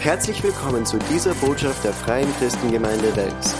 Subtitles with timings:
[0.00, 3.54] Herzlich willkommen zu dieser Botschaft der Freien Christengemeinde Wels.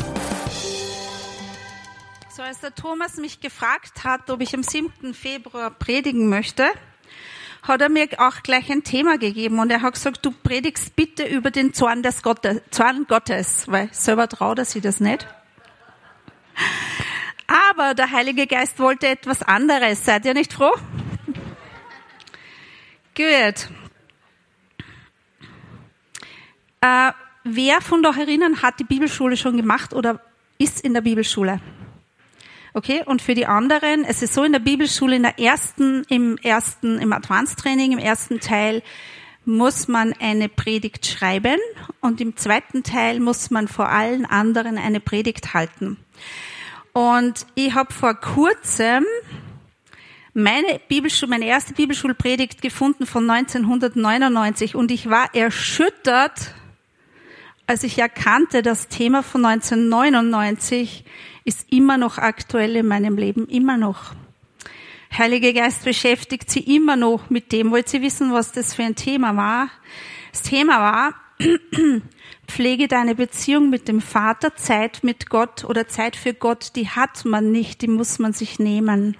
[2.30, 5.12] So, als der Thomas mich gefragt hat, ob ich am 7.
[5.12, 6.66] Februar predigen möchte,
[7.62, 11.24] hat er mir auch gleich ein Thema gegeben und er hat gesagt, du predigst bitte
[11.26, 15.28] über den Zorn des Gottes, Zorn Gottes, weil selber traut er sich das nicht.
[17.74, 20.06] Aber der Heilige Geist wollte etwas anderes.
[20.06, 20.72] Seid ihr nicht froh?
[23.14, 23.68] Gut.
[26.80, 27.12] Äh,
[27.44, 30.20] wer von euch erinnern hat die Bibelschule schon gemacht oder
[30.58, 31.60] ist in der Bibelschule?
[32.72, 36.38] Okay, und für die anderen, es ist so in der Bibelschule, in der ersten, im
[36.38, 38.82] ersten, im Advanced Training, im ersten Teil
[39.44, 41.58] muss man eine Predigt schreiben
[42.00, 45.96] und im zweiten Teil muss man vor allen anderen eine Predigt halten.
[46.92, 49.04] Und ich habe vor kurzem
[50.32, 56.54] meine Bibelschule, meine erste Bibelschulpredigt gefunden von 1999 und ich war erschüttert,
[57.70, 61.04] als ich erkannte, das Thema von 1999
[61.44, 64.12] ist immer noch aktuell in meinem Leben, immer noch.
[65.16, 67.70] Heilige Geist beschäftigt sie immer noch mit dem.
[67.70, 69.68] Wollt ihr wissen, was das für ein Thema war?
[70.32, 71.14] Das Thema war,
[72.48, 77.24] pflege deine Beziehung mit dem Vater, Zeit mit Gott oder Zeit für Gott, die hat
[77.24, 79.16] man nicht, die muss man sich nehmen.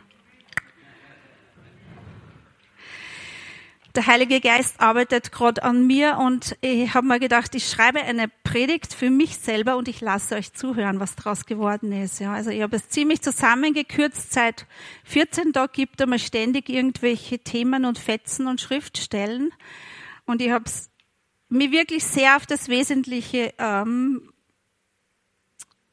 [3.94, 8.28] Der Heilige Geist arbeitet gerade an mir und ich habe mir gedacht, ich schreibe eine
[8.44, 12.20] Predigt für mich selber und ich lasse euch zuhören, was daraus geworden ist.
[12.20, 14.32] Ja, also ich habe es ziemlich zusammengekürzt.
[14.32, 14.66] Seit
[15.04, 19.52] 14 Tagen gibt er mir ständig irgendwelche Themen und Fetzen und Schriftstellen
[20.24, 20.70] und ich habe
[21.48, 24.30] mich wirklich sehr auf das Wesentliche ähm,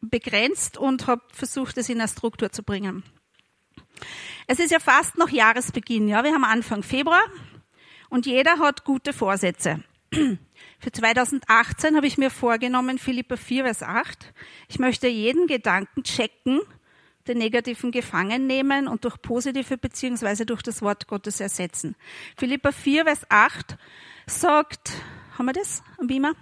[0.02, 3.03] begrenzt und habe versucht, es in eine Struktur zu bringen.
[4.45, 6.08] Es ist ja fast noch Jahresbeginn.
[6.08, 7.23] Ja, wir haben Anfang Februar.
[8.09, 9.83] Und jeder hat gute Vorsätze.
[10.80, 14.34] Für 2018 habe ich mir vorgenommen, Philippa 4, Vers 8,
[14.69, 16.62] ich möchte jeden Gedanken checken,
[17.28, 21.95] den negativen gefangen nehmen und durch positive beziehungsweise durch das Wort Gottes ersetzen.
[22.38, 23.78] Philippa 4, Vers 8
[24.28, 24.94] sagt,
[25.38, 26.34] haben wir das am Beamer?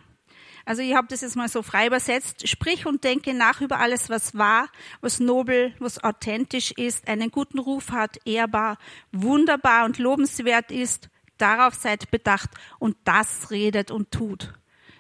[0.66, 2.48] Also ich habe das jetzt mal so frei übersetzt.
[2.48, 4.68] Sprich und denke nach über alles, was wahr,
[5.00, 8.80] was nobel, was authentisch ist, einen guten Ruf hat, ehrbar,
[9.12, 14.54] wunderbar und lobenswert ist Darauf seid bedacht und das redet und tut.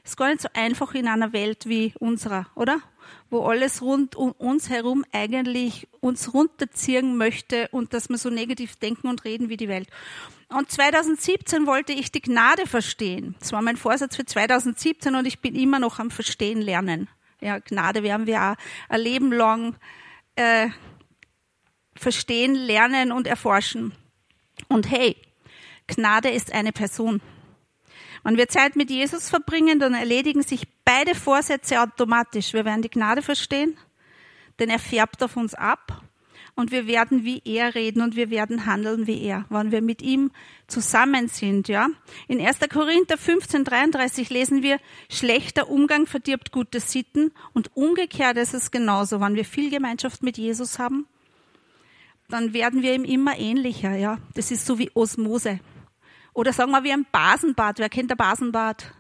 [0.03, 2.79] Ist gar nicht so einfach in einer Welt wie unserer, oder?
[3.31, 8.75] Wo alles rund um uns herum eigentlich uns runterziehen möchte und dass wir so negativ
[8.75, 9.89] denken und reden wie die Welt.
[10.49, 13.35] Und 2017 wollte ich die Gnade verstehen.
[13.39, 17.09] Das war mein Vorsatz für 2017 und ich bin immer noch am Verstehen lernen.
[17.41, 18.55] Ja, Gnade werden wir auch
[18.89, 19.75] ein Leben lang
[20.35, 20.69] äh,
[21.95, 23.93] verstehen, lernen und erforschen.
[24.67, 25.17] Und hey,
[25.87, 27.21] Gnade ist eine Person.
[28.23, 32.53] Wenn wir Zeit mit Jesus verbringen, dann erledigen sich beide Vorsätze automatisch.
[32.53, 33.77] Wir werden die Gnade verstehen,
[34.59, 36.01] denn er färbt auf uns ab
[36.55, 40.01] und wir werden wie er reden und wir werden handeln wie er, wenn wir mit
[40.01, 40.31] ihm
[40.67, 41.89] zusammen sind, ja.
[42.27, 42.59] In 1.
[42.71, 44.79] Korinther 15, 33 lesen wir,
[45.09, 49.19] schlechter Umgang verdirbt gute Sitten und umgekehrt ist es genauso.
[49.19, 51.07] Wenn wir viel Gemeinschaft mit Jesus haben,
[52.29, 54.17] dann werden wir ihm immer ähnlicher, ja.
[54.33, 55.59] Das ist so wie Osmose.
[56.35, 57.79] Oder sagen wir wie ein Basenbad.
[57.79, 58.91] Wer kennt der Basenbad?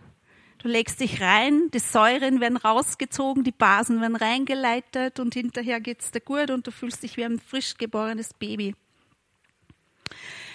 [0.57, 6.11] Du legst dich rein, die Säuren werden rausgezogen, die Basen werden reingeleitet und hinterher geht's
[6.11, 8.73] dir gut und du fühlst dich wie ein frisch geborenes Baby.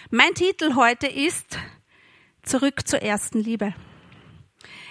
[0.08, 1.58] Mein Titel heute ist
[2.42, 3.74] Zurück zur ersten Liebe.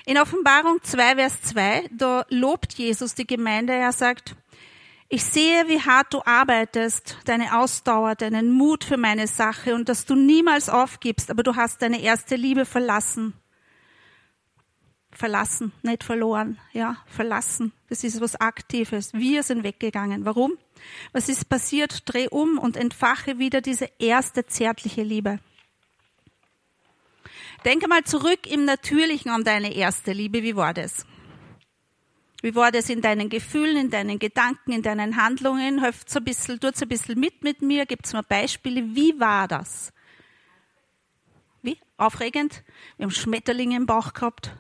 [0.06, 3.74] In Offenbarung 2, Vers 2, da lobt Jesus die Gemeinde.
[3.74, 4.36] Er sagt,
[5.12, 10.06] ich sehe, wie hart du arbeitest, deine Ausdauer, deinen Mut für meine Sache und dass
[10.06, 13.34] du niemals aufgibst, aber du hast deine erste Liebe verlassen.
[15.12, 17.74] Verlassen, nicht verloren, ja, verlassen.
[17.90, 19.12] Das ist was Aktives.
[19.14, 20.26] Wir sind weggegangen.
[20.26, 20.54] Warum?
[21.12, 22.04] Was ist passiert?
[22.06, 25.40] Dreh um und entfache wieder diese erste zärtliche Liebe.
[27.66, 30.44] Denke mal zurück im Natürlichen an deine erste Liebe.
[30.44, 31.08] Wie war das?
[32.42, 35.84] Wie war das in deinen Gefühlen, in deinen Gedanken, in deinen Handlungen?
[35.84, 38.96] Hilft ein bisschen, tut's ein bisschen mit mit mir, gibt's mal Beispiele.
[38.96, 39.92] Wie war das?
[41.62, 41.78] Wie?
[41.98, 42.64] Aufregend?
[42.96, 44.56] Wir haben Schmetterlinge im Bauch gehabt.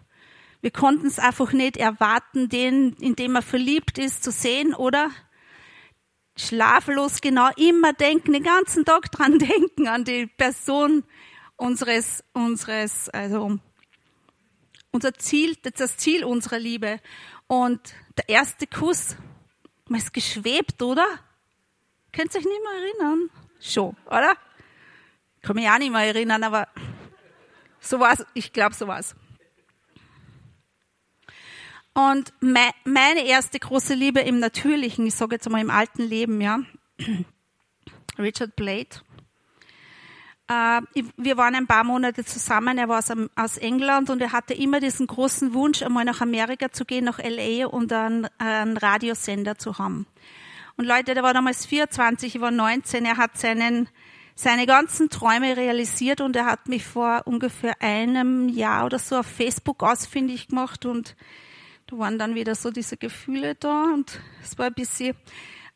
[0.61, 5.09] Wir konnten es einfach nicht erwarten, den, in dem er verliebt ist, zu sehen, oder?
[6.35, 11.03] Schlaflos genau immer denken, den ganzen Tag dran denken, an die Person
[11.55, 13.57] unseres, unseres, also,
[14.91, 16.99] unser Ziel, das Ziel unserer Liebe.
[17.49, 19.15] Und der erste Kuss,
[19.87, 21.07] man ist geschwebt, oder?
[22.11, 23.29] Könnt ihr euch nicht mehr erinnern?
[23.59, 24.37] Schon, oder?
[25.41, 26.67] Kann mich auch nicht mehr erinnern, aber
[27.79, 28.23] so war's.
[28.35, 29.15] Ich glaube, so war's.
[31.95, 36.59] Und meine erste große Liebe im Natürlichen, ich sage jetzt einmal im alten Leben, ja,
[38.19, 39.01] Richard Blade.
[40.49, 40.81] Äh,
[41.15, 43.03] wir waren ein paar Monate zusammen, er war
[43.35, 47.19] aus England und er hatte immer diesen großen Wunsch, einmal nach Amerika zu gehen, nach
[47.19, 50.07] LA und einen, einen Radiosender zu haben.
[50.75, 53.89] Und Leute, der war damals 24, ich war 19, er hat seinen,
[54.33, 59.27] seine ganzen Träume realisiert und er hat mich vor ungefähr einem Jahr oder so auf
[59.27, 61.15] Facebook ausfindig gemacht und
[61.85, 65.15] da waren dann wieder so diese Gefühle da und es war ein bisschen,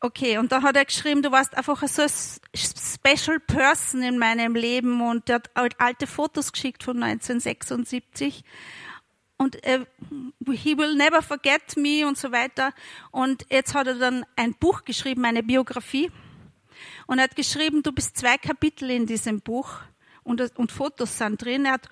[0.04, 0.38] okay.
[0.38, 2.08] Und dann hat er geschrieben, du warst einfach so ein
[2.54, 8.44] special person in meinem Leben und er hat alte Fotos geschickt von 1976
[9.36, 9.84] und äh,
[10.52, 12.72] he will never forget me und so weiter.
[13.10, 16.10] Und jetzt hat er dann ein Buch geschrieben, eine Biografie.
[17.06, 19.80] Und er hat geschrieben, du bist zwei Kapitel in diesem Buch
[20.22, 21.66] und, und Fotos sind drin.
[21.66, 21.88] Er hat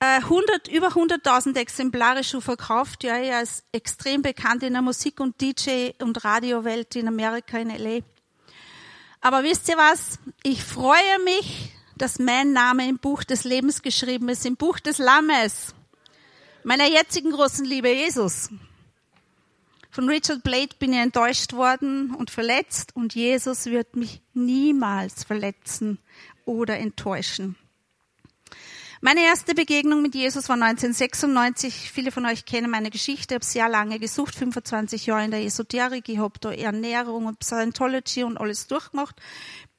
[0.00, 3.04] 100, äh, über 100.000 Exemplare schon verkauft.
[3.04, 7.70] Ja, er ist extrem bekannt in der Musik- und DJ- und Radiowelt in Amerika, in
[7.70, 8.02] L.A.
[9.20, 10.18] Aber wisst ihr was?
[10.44, 14.98] Ich freue mich, dass mein Name im Buch des Lebens geschrieben ist, im Buch des
[14.98, 15.74] Lammes,
[16.62, 18.50] meiner jetzigen großen Liebe Jesus.
[19.90, 25.98] Von Richard Blade bin ich enttäuscht worden und verletzt und Jesus wird mich niemals verletzen
[26.44, 27.56] oder enttäuschen.
[29.00, 31.92] Meine erste Begegnung mit Jesus war 1996.
[31.92, 33.34] Viele von euch kennen meine Geschichte.
[33.34, 36.08] Ich habe sehr lange gesucht, 25 Jahre in der Esoterik.
[36.08, 39.14] Ich habe da Ernährung und Scientology und alles durchgemacht,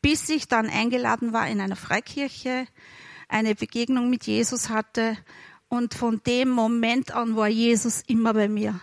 [0.02, 2.66] bis ich dann eingeladen war in einer Freikirche,
[3.28, 5.18] eine Begegnung mit Jesus hatte.
[5.68, 8.80] Und von dem Moment an war Jesus immer bei mir.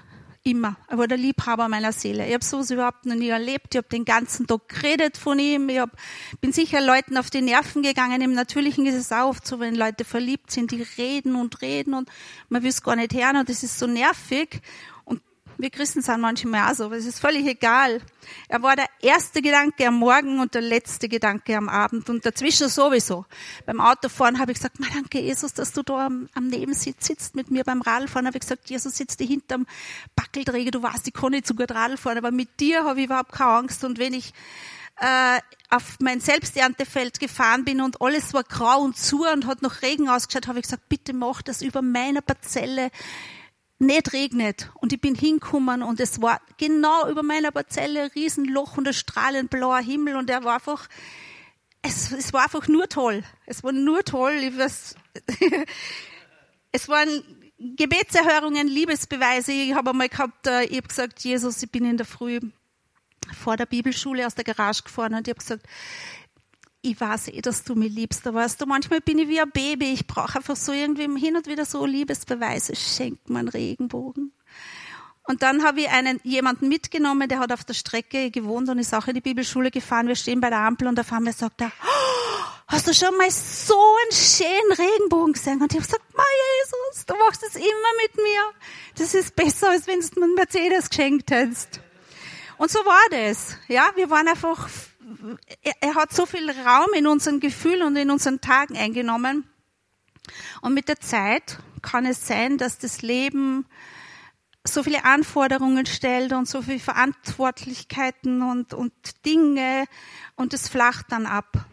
[0.46, 0.76] Immer.
[0.86, 2.24] Er war der Liebhaber meiner Seele.
[2.24, 3.74] Ich habe sowas überhaupt noch nie erlebt.
[3.74, 5.68] Ich habe den ganzen Tag geredet von ihm.
[5.68, 5.90] Ich hab,
[6.40, 8.22] bin sicher Leuten auf die Nerven gegangen.
[8.22, 11.94] Im Natürlichen ist es auch oft so, wenn Leute verliebt sind, die reden und reden
[11.94, 12.08] und
[12.48, 14.60] man will es gar nicht hören und das ist so nervig.
[15.58, 18.02] Wir Christen sind manchmal auch so, aber es ist völlig egal.
[18.48, 22.68] Er war der erste Gedanke am Morgen und der letzte Gedanke am Abend und dazwischen
[22.68, 23.24] sowieso.
[23.64, 27.36] Beim Autofahren habe ich gesagt, mein danke Jesus, dass du da am, am Nebensitz sitzt
[27.36, 28.26] mit mir beim Radlfahren.
[28.26, 29.66] Habe ich gesagt, Jesus sitzt dir hinterm
[30.14, 33.06] Backelträger, du weißt, ich kann nicht so gut Radl fahren, aber mit dir habe ich
[33.06, 34.34] überhaupt keine Angst und wenn ich
[35.00, 39.82] äh, auf mein Selbsterntefeld gefahren bin und alles war grau und zu und hat noch
[39.82, 42.90] Regen ausgeschaut, habe ich gesagt, bitte mach das über meiner Parzelle
[43.78, 44.70] nicht regnet.
[44.74, 48.94] Und ich bin hingekommen und es war genau über meiner Parzelle ein Riesenloch und ein
[48.94, 50.88] strahlend blauer Himmel und er war einfach,
[51.82, 53.22] es, es war einfach nur toll.
[53.44, 54.32] Es war nur toll.
[54.32, 54.96] Ich weiß,
[56.72, 57.22] es waren
[57.58, 59.52] Gebetserhörungen, Liebesbeweise.
[59.52, 62.40] Ich habe einmal gehabt, äh, ich habe gesagt, Jesus, ich bin in der Früh
[63.34, 65.66] vor der Bibelschule aus der Garage gefahren und ich habe gesagt,
[66.86, 69.50] ich weiß eh, dass du mich liebst, aber weißt du, manchmal bin ich wie ein
[69.50, 69.92] Baby.
[69.92, 72.76] Ich brauche einfach so irgendwie hin und wieder so Liebesbeweise.
[72.76, 74.32] Schenkt man Regenbogen.
[75.24, 78.94] Und dann habe ich einen, jemanden mitgenommen, der hat auf der Strecke gewohnt und ist
[78.94, 80.06] auch in die Bibelschule gefahren.
[80.06, 83.28] Wir stehen bei der Ampel und auf einmal sagt er, oh, hast du schon mal
[83.30, 85.60] so einen schönen Regenbogen gesehen?
[85.60, 88.40] Und ich habe gesagt, Ma Jesus, du machst es immer mit mir.
[88.96, 91.80] Das ist besser, als wenn du mir einen Mercedes geschenkt hättest.
[92.56, 93.56] Und so war das.
[93.66, 94.68] Ja, wir waren einfach
[95.80, 99.48] er, hat so viel Raum in unseren Gefühlen und in unseren Tagen eingenommen.
[100.60, 103.66] Und mit der Zeit kann es sein, dass das Leben
[104.64, 108.92] so viele Anforderungen stellt und so viele Verantwortlichkeiten und, und
[109.24, 109.84] Dinge
[110.34, 111.66] und es flacht dann ab.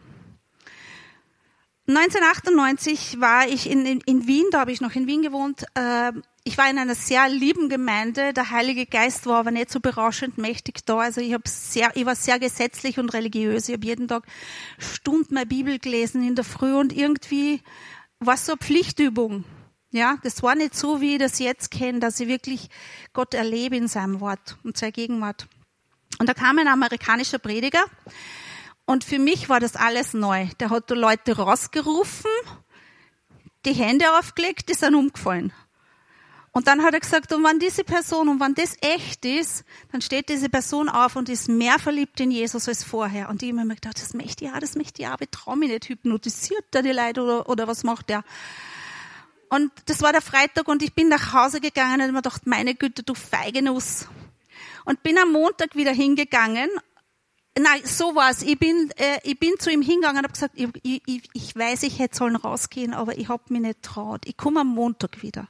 [1.87, 6.13] 1998 war ich in, in, in Wien, da habe ich noch in Wien gewohnt, äh,
[6.45, 8.33] ich war in einer sehr lieben Gemeinde.
[8.33, 10.97] Der Heilige Geist war aber nicht so berauschend mächtig da.
[10.97, 13.69] Also ich, hab sehr, ich war sehr gesetzlich und religiös.
[13.69, 14.25] Ich habe jeden Tag
[14.77, 17.61] Stunden meine Bibel gelesen in der Früh und irgendwie
[18.19, 19.45] war es so eine Pflichtübung.
[19.91, 22.69] Ja, das war nicht so, wie ich das jetzt kenne, dass ich wirklich
[23.13, 25.47] Gott erlebe in seinem Wort und seiner Gegenwart.
[26.19, 27.85] Und da kam ein amerikanischer Prediger
[28.85, 30.47] und für mich war das alles neu.
[30.59, 32.31] Der hat die Leute rausgerufen,
[33.65, 35.53] die Hände aufgelegt, die sind umgefallen.
[36.55, 40.01] Und dann hat er gesagt, und wenn diese Person, und wenn das echt ist, dann
[40.01, 43.29] steht diese Person auf und ist mehr verliebt in Jesus als vorher.
[43.29, 45.31] Und ich habe mir gedacht, das möchte ich ja, das möchte ich ja, aber ich
[45.31, 48.23] traue mich nicht, hypnotisiert der die Leute oder, oder was macht der?
[49.49, 52.45] Und das war der Freitag und ich bin nach Hause gegangen und habe mir gedacht,
[52.45, 54.07] meine Güte, du feige Nuss.
[54.85, 56.69] Und bin am Montag wieder hingegangen
[57.55, 58.41] Nein, so war's.
[58.41, 60.69] Ich bin, äh, ich bin zu ihm hingegangen und habe gesagt, ich,
[61.05, 64.21] ich, ich weiß, ich hätte sollen rausgehen, aber ich habe mich nicht traut.
[64.25, 65.47] Ich komme am Montag wieder.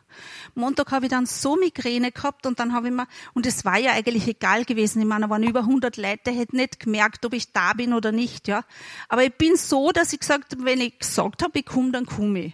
[0.53, 3.77] Montag habe ich dann so Migräne gehabt und dann habe ich mir, und es war
[3.77, 5.01] ja eigentlich egal gewesen.
[5.01, 8.12] Ich meine, da waren über 100 Leute, hätte nicht gemerkt, ob ich da bin oder
[8.12, 8.65] nicht, ja.
[9.07, 12.05] Aber ich bin so, dass ich gesagt habe, wenn ich gesagt habe, ich komme, dann
[12.05, 12.53] komme ich.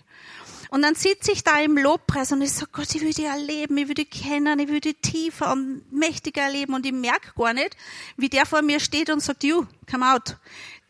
[0.69, 3.77] Und dann sitze ich da im Lobpreis und ich sage, Gott, ich will dich erleben,
[3.77, 6.75] ich will dich kennen, ich will dich tiefer und mächtiger erleben.
[6.75, 7.75] Und ich merke gar nicht,
[8.17, 10.37] wie der vor mir steht und sagt, you, come out.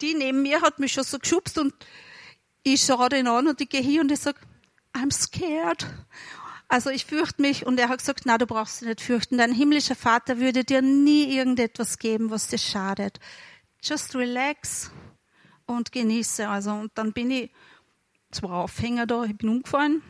[0.01, 1.73] Die neben mir hat mich schon so geschubst und
[2.63, 4.39] ich schaue den an und ich gehe hier und ich sage,
[4.93, 5.85] I'm scared.
[6.67, 9.37] Also ich fürchte mich und er hat gesagt, na, du brauchst dich nicht fürchten.
[9.37, 13.19] Dein himmlischer Vater würde dir nie irgendetwas geben, was dir schadet.
[13.81, 14.91] Just relax
[15.65, 16.47] und genieße.
[16.47, 17.51] Also und dann bin ich
[18.31, 20.01] zwar Aufhänger da, ich bin umgefallen.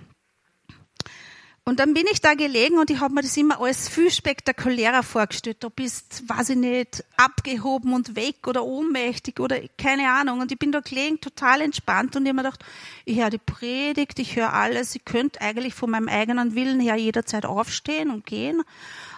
[1.70, 5.04] Und dann bin ich da gelegen und ich habe mir das immer alles viel spektakulärer
[5.04, 5.58] vorgestellt.
[5.60, 10.40] Du bist, weiß ich nicht, abgehoben und weg oder ohnmächtig oder keine Ahnung.
[10.40, 12.66] Und ich bin da gelegen, total entspannt und ich habe mir gedacht,
[13.06, 14.96] ich höre die Predigt, ich höre alles.
[14.96, 18.64] Ich könnte eigentlich von meinem eigenen Willen her jederzeit aufstehen und gehen.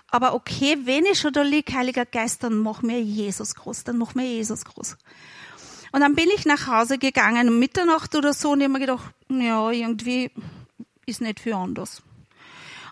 [0.09, 3.97] Aber okay, wenn ich schon da liege, Heiliger Geist, dann mach mir Jesus groß, dann
[3.97, 4.97] mach mir Jesus groß.
[5.91, 8.79] Und dann bin ich nach Hause gegangen um Mitternacht oder so und ich habe mir
[8.79, 10.31] gedacht, ja, irgendwie
[11.05, 12.01] ist nicht viel anders.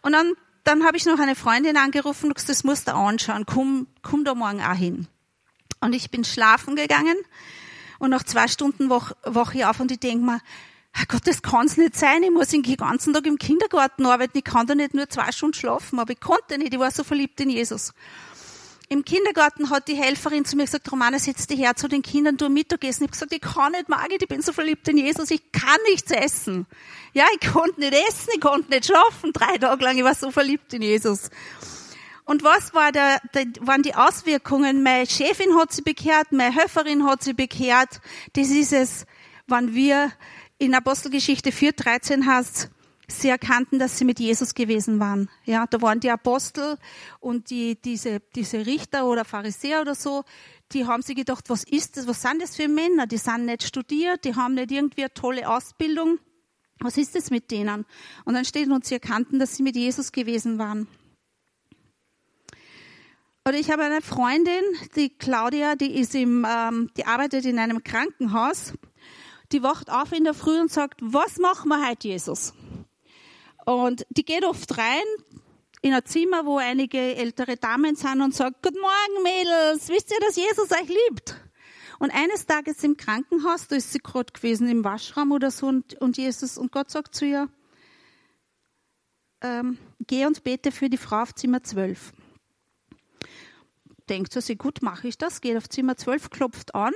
[0.01, 3.45] Und dann, dann habe ich noch eine Freundin angerufen und gesagt, das musst du anschauen,
[3.45, 5.07] komm, komm da morgen auch hin.
[5.79, 7.15] Und ich bin schlafen gegangen
[7.99, 10.41] und nach zwei Stunden wach, wach ich auf und ich denke mir,
[11.07, 12.23] Gott, das kann's nicht sein.
[12.23, 14.37] Ich muss den ganzen Tag im Kindergarten arbeiten.
[14.37, 15.99] Ich kann da nicht nur zwei Stunden schlafen.
[15.99, 16.73] Aber ich konnte nicht.
[16.73, 17.93] Ich war so verliebt in Jesus.
[18.91, 22.37] Im Kindergarten hat die Helferin zu mir gesagt, Romana, setz dich her zu den Kindern,
[22.37, 23.03] du Mittagessen.
[23.03, 25.77] Ich habe gesagt, ich kann nicht, Margit, ich bin so verliebt in Jesus, ich kann
[25.87, 26.65] nichts essen.
[27.13, 30.31] Ja, ich konnte nicht essen, ich konnte nicht schlafen, drei Tage lang, ich war so
[30.31, 31.29] verliebt in Jesus.
[32.25, 34.81] Und was war der, der, waren die Auswirkungen?
[34.81, 38.01] Meine Chefin hat sie bekehrt, meine Helferin hat sie bekehrt.
[38.33, 39.05] Das ist es,
[39.45, 40.11] wann wir
[40.57, 42.71] in Apostelgeschichte 4,13 hast,
[43.11, 45.29] sie erkannten, dass sie mit Jesus gewesen waren.
[45.45, 46.77] Ja, da waren die Apostel
[47.19, 50.23] und die, diese, diese Richter oder Pharisäer oder so,
[50.71, 53.07] die haben sich gedacht, was ist das, was sind das für Männer?
[53.07, 56.19] Die sind nicht studiert, die haben nicht irgendwie eine tolle Ausbildung.
[56.79, 57.85] Was ist das mit denen?
[58.25, 60.87] Und dann steht und sie erkannten, dass sie mit Jesus gewesen waren.
[63.45, 64.63] Oder ich habe eine Freundin,
[64.95, 68.73] die Claudia, die ist im, ähm, die arbeitet in einem Krankenhaus.
[69.51, 72.53] Die wacht auf in der Früh und sagt, was machen wir heute, Jesus?
[73.65, 75.03] Und die geht oft rein
[75.81, 80.19] in ein Zimmer, wo einige ältere Damen sind und sagt, Guten Morgen, Mädels, wisst ihr,
[80.19, 81.35] dass Jesus euch liebt?
[81.99, 85.95] Und eines Tages im Krankenhaus, da ist sie gerade gewesen im Waschraum oder so und,
[86.01, 87.49] und Jesus und Gott sagt zu ihr,
[89.41, 92.13] ähm, geh und bete für die Frau auf Zimmer 12.
[94.07, 96.93] Denkt sie, gut, mache ich das, geht auf Zimmer 12, klopft an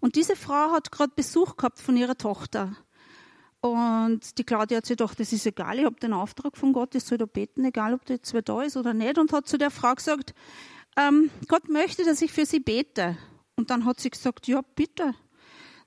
[0.00, 2.76] und diese Frau hat gerade Besuch gehabt von ihrer Tochter.
[3.60, 6.94] Und die Claudia hat sich gedacht, das ist egal, ich habe den Auftrag von Gott,
[6.94, 9.18] ich soll da beten, egal ob der jetzt wer da ist oder nicht.
[9.18, 10.34] Und hat zu der Frau gesagt,
[10.96, 13.16] ähm, Gott möchte, dass ich für sie bete.
[13.56, 15.14] Und dann hat sie gesagt, ja, bitte.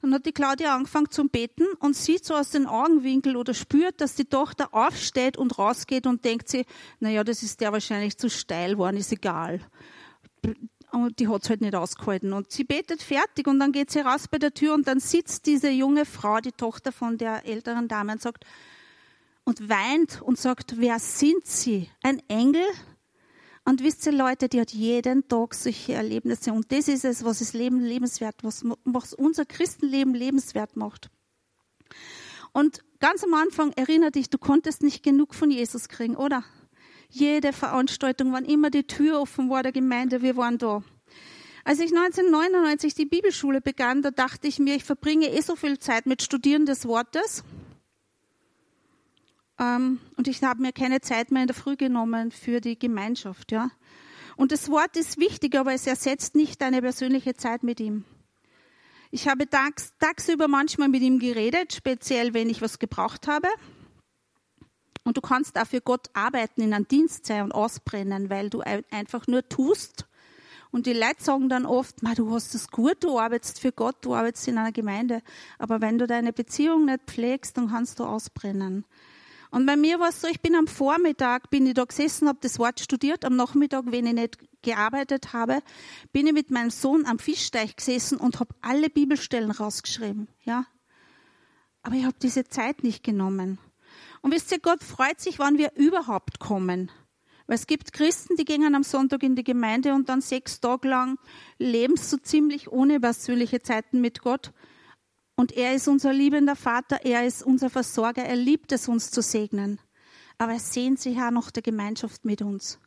[0.02, 4.00] Dann hat die Claudia angefangen zum Beten und sieht so aus den Augenwinkeln oder spürt,
[4.00, 6.66] dass die Tochter aufsteht und rausgeht und denkt sie,
[7.00, 9.62] naja, das ist der wahrscheinlich zu steil worden, ist egal
[10.92, 12.34] und die hat es halt nicht ausgehalten.
[12.34, 15.46] Und sie betet fertig und dann geht sie raus bei der Tür und dann sitzt
[15.46, 18.46] diese junge Frau, die Tochter von der älteren Dame, und sagt,
[19.44, 21.90] und weint und sagt, wer sind Sie?
[22.04, 22.64] Ein Engel?
[23.66, 26.54] Und wisst ihr, Leute, die hat jeden Tag solche Erlebnisse.
[26.54, 31.10] Und das ist es, was das Leben lebenswert, was, was unser Christenleben lebenswert macht.
[32.52, 36.44] Und ganz am Anfang erinnere dich, du konntest nicht genug von Jesus kriegen, oder?
[37.10, 40.84] Jede Veranstaltung, wann immer die Tür offen war der Gemeinde, wir waren da.
[41.66, 45.78] Als ich 1999 die Bibelschule begann, da dachte ich mir, ich verbringe eh so viel
[45.80, 47.44] Zeit mit Studieren des Wortes.
[49.60, 53.52] Ähm, und ich habe mir keine Zeit mehr in der Früh genommen für die Gemeinschaft,
[53.52, 53.70] ja.
[54.38, 58.06] Und das Wort ist wichtig, aber es ersetzt nicht deine persönliche Zeit mit ihm.
[59.12, 63.50] Ich habe tags, tagsüber manchmal mit ihm geredet, speziell wenn ich was gebraucht habe.
[65.10, 68.62] Und du kannst auch für Gott arbeiten, in einem Dienst sein und ausbrennen, weil du
[68.92, 70.06] einfach nur tust.
[70.70, 74.14] Und die Leute sagen dann oft, du hast es gut, du arbeitest für Gott, du
[74.14, 75.24] arbeitest in einer Gemeinde.
[75.58, 78.86] Aber wenn du deine Beziehung nicht pflegst, dann kannst du ausbrennen.
[79.50, 82.38] Und bei mir war es so, ich bin am Vormittag, bin ich da gesessen, habe
[82.44, 83.26] das Wort studiert.
[83.26, 85.64] Am Nachmittag, wenn ich nicht gearbeitet habe,
[86.12, 90.28] bin ich mit meinem Sohn am Fischteich gesessen und habe alle Bibelstellen rausgeschrieben.
[90.44, 90.68] Ja,
[91.82, 93.58] aber ich habe diese Zeit nicht genommen.
[94.22, 96.92] Und wisst ihr, Gott freut sich, wann wir überhaupt kommen.
[97.48, 100.88] Weil es gibt Christen, die gehen am Sonntag in die Gemeinde und dann sechs Tage
[100.88, 101.18] lang
[101.58, 104.52] leben so ziemlich ohne persönliche Zeiten mit Gott.
[105.36, 109.22] Und er ist unser liebender Vater, er ist unser Versorger, er liebt es, uns zu
[109.22, 109.80] segnen.
[110.38, 112.80] Aber er sehnt sich auch nach der Gemeinschaft mit uns.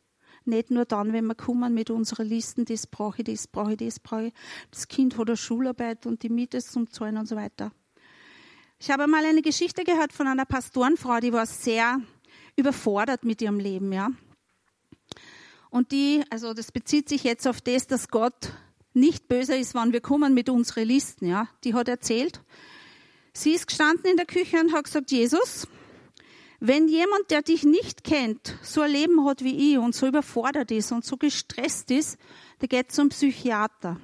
[0.45, 3.77] Nicht nur dann, wenn wir kommen mit unserer Listen, das brauche ich, das brauche ich,
[3.77, 4.33] das brauche ich.
[4.71, 7.71] Das Kind hat eine Schularbeit und die Miete zum Zahlen und so weiter.
[8.85, 12.01] Ich habe mal eine Geschichte gehört von einer Pastorenfrau, die war sehr
[12.57, 14.09] überfordert mit ihrem Leben, ja.
[15.69, 18.51] Und die, also das bezieht sich jetzt auf das, dass Gott
[18.93, 21.47] nicht böse ist, wann wir kommen mit unseren Listen, ja.
[21.63, 22.41] Die hat erzählt.
[23.31, 25.65] Sie ist gestanden in der Küche und hat gesagt, Jesus,
[26.59, 30.71] wenn jemand, der dich nicht kennt, so ein Leben hat wie ich und so überfordert
[30.71, 32.17] ist und so gestresst ist,
[32.59, 33.95] der geht zum Psychiater.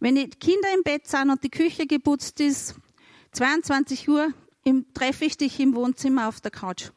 [0.00, 2.74] Wenn die Kinder im Bett sind und die Küche geputzt ist,
[3.36, 4.32] 22 Uhr
[4.94, 6.90] treffe ich dich im Wohnzimmer auf der Couch.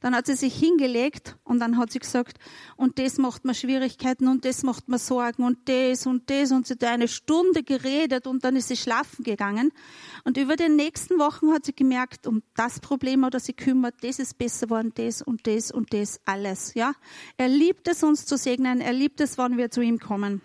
[0.00, 2.38] Dann hat sie sich hingelegt und dann hat sie gesagt,
[2.76, 6.66] und das macht mir Schwierigkeiten und das macht mir Sorgen und das und das und
[6.66, 9.70] sie hat eine Stunde geredet und dann ist sie schlafen gegangen.
[10.24, 14.18] Und über den nächsten Wochen hat sie gemerkt, um das Problem oder sie kümmert, das
[14.18, 16.94] ist besser geworden, das und das und das alles, ja.
[17.36, 20.40] Er liebt es, uns zu segnen, er liebt es, wann wir zu ihm kommen.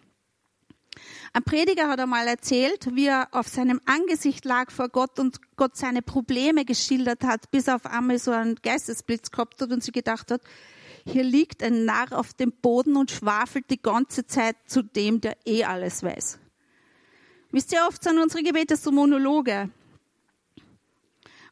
[1.33, 5.77] Ein Prediger hat einmal erzählt, wie er auf seinem Angesicht lag vor Gott und Gott
[5.77, 9.93] seine Probleme geschildert hat, bis er auf einmal so einen Geistesblitz gehabt hat und sie
[9.93, 10.41] gedacht hat,
[11.05, 15.37] hier liegt ein Narr auf dem Boden und schwafelt die ganze Zeit zu dem, der
[15.45, 16.37] eh alles weiß.
[17.51, 19.69] Wisst ihr, oft sind unsere Gebete so Monologe.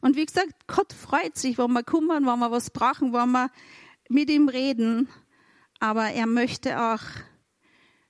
[0.02, 3.50] Und wie gesagt, Gott freut sich, wenn wir kommen, wenn wir was brauchen, wenn wir
[4.08, 5.08] mit ihm reden.
[5.78, 7.02] Aber er möchte auch,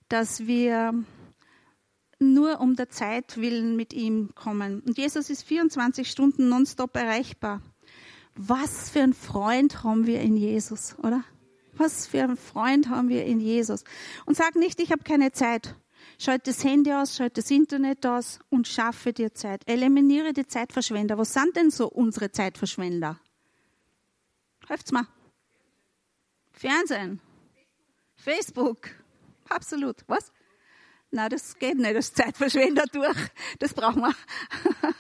[0.09, 1.05] dass wir
[2.21, 4.81] nur um der Zeit willen mit ihm kommen.
[4.81, 7.63] Und Jesus ist 24 Stunden nonstop erreichbar.
[8.35, 11.25] Was für ein Freund haben wir in Jesus, oder?
[11.73, 13.85] Was für ein Freund haben wir in Jesus.
[14.27, 15.75] Und sag nicht, ich habe keine Zeit.
[16.19, 19.67] Schalt das Handy aus, schalt das Internet aus und schaffe dir Zeit.
[19.67, 21.17] Eliminiere die Zeitverschwender.
[21.17, 23.19] Was sind denn so unsere Zeitverschwender?
[24.69, 25.07] Helft's mal.
[26.53, 27.21] Fernsehen.
[28.17, 28.91] Facebook.
[29.49, 29.97] Absolut.
[30.07, 30.33] Was?
[31.13, 33.19] Na, das geht nicht, das Zeitverschwender durch.
[33.59, 34.15] Das brauchen wir.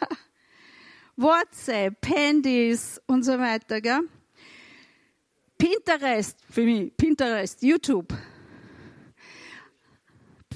[1.16, 4.00] WhatsApp, Handys und so weiter, gell?
[5.56, 8.12] Pinterest, für mich, Pinterest, YouTube.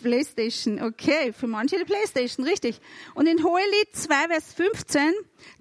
[0.02, 2.78] Playstation, okay, für manche die Playstation, richtig.
[3.14, 5.12] Und in Hohelied 2, Vers 15,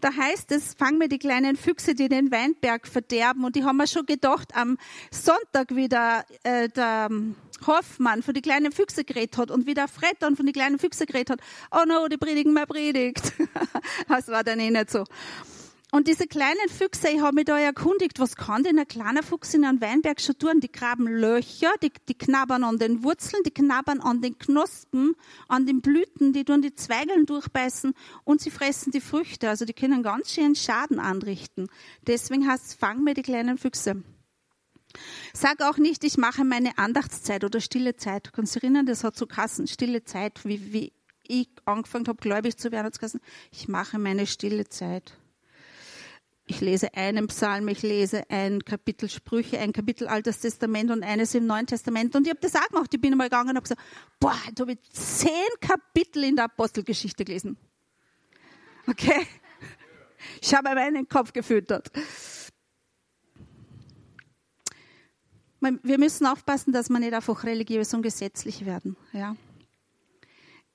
[0.02, 3.46] da heißt es, fang mir die kleinen Füchse, die den Weinberg verderben.
[3.46, 4.78] Und die haben wir schon gedacht, am
[5.12, 7.10] Sonntag wieder äh, der
[7.68, 10.80] Hoffmann von die kleinen Füchse geredet hat und wie der Fred dann von die kleinen
[10.80, 11.40] Füchse geredet hat.
[11.72, 13.34] Oh no, die predigen mehr predigt.
[14.08, 15.06] das war dann eh nicht so.
[15.94, 19.54] Und diese kleinen Füchse, ich habe mich da erkundigt, was kann denn ein kleiner Fuchs
[19.54, 20.60] in einem Weinberg schon tun?
[20.60, 25.14] Die graben Löcher, die, die knabbern an den Wurzeln, die knabbern an den Knospen,
[25.48, 29.50] an den Blüten, die tun die Zweigeln durchbeißen und sie fressen die Früchte.
[29.50, 31.68] Also die können ganz schön Schaden anrichten.
[32.08, 34.02] Deswegen heißt es, fang mir die kleinen Füchse.
[35.34, 38.28] Sag auch nicht, ich mache meine Andachtszeit oder stille Zeit.
[38.28, 42.18] Du kannst dich erinnern, das hat so Kassen, stille Zeit, wie, wie ich angefangen habe,
[42.22, 43.22] gläubig zu werden, hat Kassen.
[43.52, 45.18] Ich mache meine stille Zeit.
[46.46, 51.34] Ich lese einen Psalm, ich lese ein Kapitel Sprüche, ein Kapitel Altes Testament und eines
[51.36, 52.16] im Neuen Testament.
[52.16, 52.94] Und ich habe das auch gemacht.
[52.94, 53.82] Ich bin einmal gegangen und habe gesagt,
[54.20, 55.30] boah, da habe ich zehn
[55.62, 57.58] Kapitel in der Apostelgeschichte gelesen.
[58.88, 59.26] Okay?
[60.42, 61.90] Ich habe meinen Kopf gefüttert.
[65.64, 68.96] Wir müssen aufpassen, dass wir nicht einfach religiös und gesetzlich werden.
[69.12, 69.36] Ja?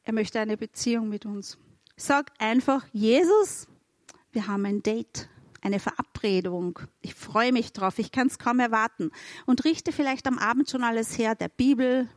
[0.04, 1.58] Er möchte eine Beziehung mit uns.
[1.96, 3.66] Sag einfach, Jesus,
[4.32, 5.28] wir haben ein Date,
[5.60, 6.78] eine Verabredung.
[7.00, 9.10] Ich freue mich drauf, ich kann es kaum erwarten.
[9.46, 12.08] Und richte vielleicht am Abend schon alles her, der Bibel,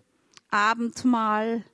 [0.50, 1.66] Abendmahl.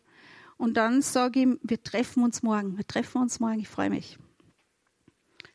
[0.57, 4.17] Und dann sage ihm, wir treffen uns morgen, wir treffen uns morgen, ich freue mich.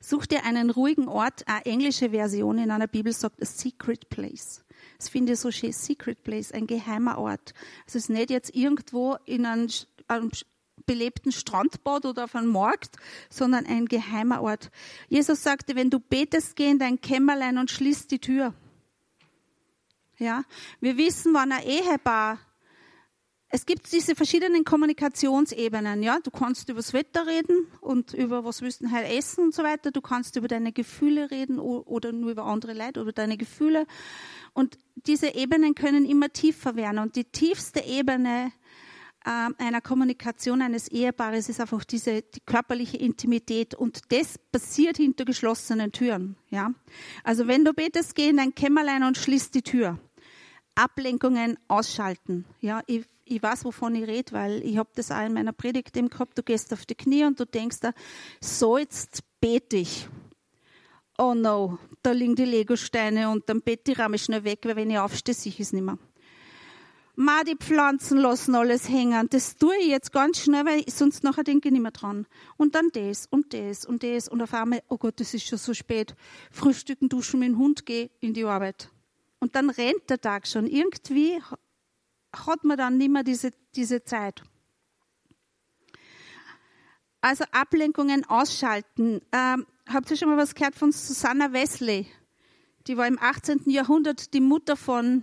[0.04, 1.46] Such dir einen ruhigen Ort.
[1.46, 4.61] Eine englische Version in einer Bibel sagt a secret place.
[5.02, 5.72] Das finde ich so schön.
[5.72, 7.54] Secret place, ein geheimer Ort.
[7.88, 9.68] Es ist nicht jetzt irgendwo in einem,
[10.06, 10.30] einem
[10.86, 14.70] belebten Strandbad oder auf einem Markt, sondern ein geheimer Ort.
[15.08, 18.54] Jesus sagte, wenn du betest, geh in dein Kämmerlein und schließ die Tür.
[20.18, 20.44] Ja,
[20.78, 22.38] wir wissen, wann ein Ehepaar
[23.54, 26.18] es gibt diese verschiedenen Kommunikationsebenen, ja.
[26.22, 29.62] Du kannst über das Wetter reden und über was willst du halt essen und so
[29.62, 29.90] weiter.
[29.90, 33.86] Du kannst über deine Gefühle reden oder nur über andere Leute, über deine Gefühle.
[34.54, 36.98] Und diese Ebenen können immer tiefer werden.
[36.98, 38.52] Und die tiefste Ebene
[39.26, 43.74] äh, einer Kommunikation eines Ehepaares ist einfach diese die körperliche Intimität.
[43.74, 46.72] Und das passiert hinter geschlossenen Türen, ja.
[47.22, 49.98] Also wenn du betest, geh in dein Kämmerlein und schließ die Tür.
[50.74, 52.46] Ablenkungen ausschalten.
[52.62, 55.96] Ja, ich ich weiß, wovon ich rede, weil ich habe das auch in meiner Predigt
[55.96, 56.36] eben gehabt.
[56.38, 57.92] Du gehst auf die Knie und du denkst da,
[58.40, 60.08] so jetzt bete ich.
[61.18, 64.90] Oh no, da liegen die Legosteine und dann bete ich ramme schnell weg, weil wenn
[64.90, 65.98] ich aufstehe, sehe ich es nicht mehr.
[67.14, 69.28] Ma, die Pflanzen lassen alles hängen.
[69.28, 72.26] Das tue ich jetzt ganz schnell, weil sonst nachher denke ich nicht mehr dran.
[72.56, 75.58] Und dann das und das und das und auf einmal, oh Gott, das ist schon
[75.58, 76.14] so spät.
[76.50, 78.90] Frühstücken, duschen mit dem Hund, geh in die Arbeit.
[79.40, 80.66] Und dann rennt der Tag schon.
[80.66, 81.38] Irgendwie
[82.34, 84.42] hat man dann nicht mehr diese, diese Zeit.
[87.20, 89.20] Also Ablenkungen ausschalten.
[89.32, 92.06] Ähm, habt ihr schon mal was gehört von Susanna Wesley?
[92.88, 93.62] Die war im 18.
[93.66, 95.22] Jahrhundert die Mutter von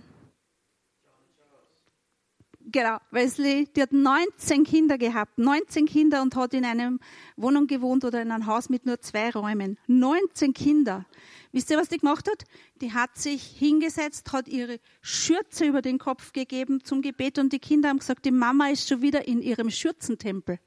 [2.72, 7.00] Genau, Wesley, die hat 19 Kinder gehabt, 19 Kinder und hat in einem
[7.36, 9.76] Wohnung gewohnt oder in einem Haus mit nur zwei Räumen.
[9.88, 11.04] 19 Kinder.
[11.50, 12.44] Wisst ihr, was die gemacht hat?
[12.80, 17.58] Die hat sich hingesetzt, hat ihre Schürze über den Kopf gegeben zum Gebet und die
[17.58, 20.60] Kinder haben gesagt, die Mama ist schon wieder in ihrem Schürzentempel.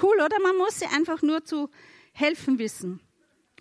[0.00, 0.40] Cool, oder?
[0.42, 1.68] Man muss sie einfach nur zu
[2.12, 3.00] helfen wissen.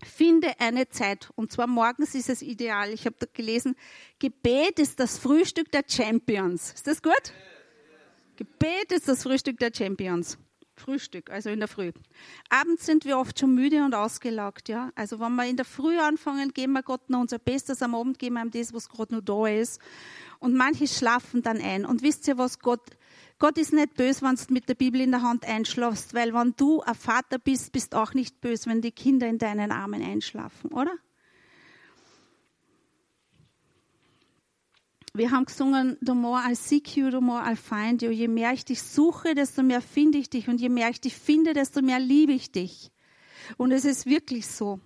[0.06, 1.30] Finde eine Zeit.
[1.36, 2.92] Und zwar morgens ist es ideal.
[2.92, 3.76] Ich habe gelesen,
[4.20, 6.74] Gebet ist das Frühstück der Champions.
[6.74, 7.34] Ist das gut?
[8.36, 10.38] Gebet ist das Frühstück der Champions.
[10.76, 11.92] Frühstück, also in der Früh.
[12.50, 14.92] Abends sind wir oft schon müde und ausgelaugt, ja.
[14.96, 18.20] Also wenn wir in der Früh anfangen, geben wir Gott noch unser Bestes, am Abend
[18.20, 19.80] geben wir ihm das, was gerade noch da ist.
[20.40, 21.86] Und manche schlafen dann ein.
[21.86, 22.92] Und wisst ihr, was Gott
[23.38, 26.54] Gott ist nicht böse, wenn du mit der Bibel in der Hand einschlafst, weil wenn
[26.56, 30.72] du ein Vater bist, bist auch nicht böse, wenn die Kinder in deinen Armen einschlafen,
[30.72, 30.94] oder?
[35.14, 38.12] Wir haben gesungen, the more I seek you, the more I find you.
[38.12, 40.50] Je mehr ich dich suche, desto mehr finde ich dich.
[40.50, 42.92] Und je mehr ich dich finde, desto mehr liebe ich dich.
[43.56, 44.82] Und es ist wirklich so.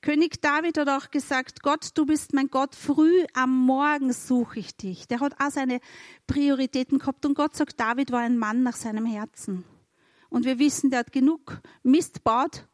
[0.00, 4.76] König David hat auch gesagt, Gott, du bist mein Gott, früh am Morgen suche ich
[4.76, 5.08] dich.
[5.08, 5.80] Der hat auch seine
[6.26, 9.64] Prioritäten gehabt und Gott sagt, David war ein Mann nach seinem Herzen.
[10.28, 12.66] Und wir wissen, der hat genug Mist baut,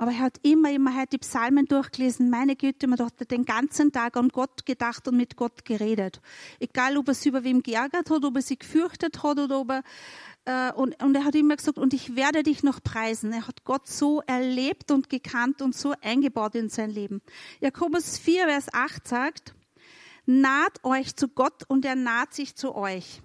[0.00, 2.30] aber er hat immer, immer halt die Psalmen durchgelesen.
[2.30, 6.22] Meine Güte, man hat den ganzen Tag an Gott gedacht und mit Gott geredet.
[6.58, 9.70] Egal, ob er sich über wem geärgert hat, ob er sich gefürchtet hat oder ob
[9.70, 9.82] er
[10.44, 13.32] äh, und, und er hat immer gesagt, und ich werde dich noch preisen.
[13.32, 17.20] Er hat Gott so erlebt und gekannt und so eingebaut in sein Leben.
[17.60, 19.54] Jakobus 4, Vers 8 sagt,
[20.26, 23.20] naht euch zu Gott und er naht sich zu euch.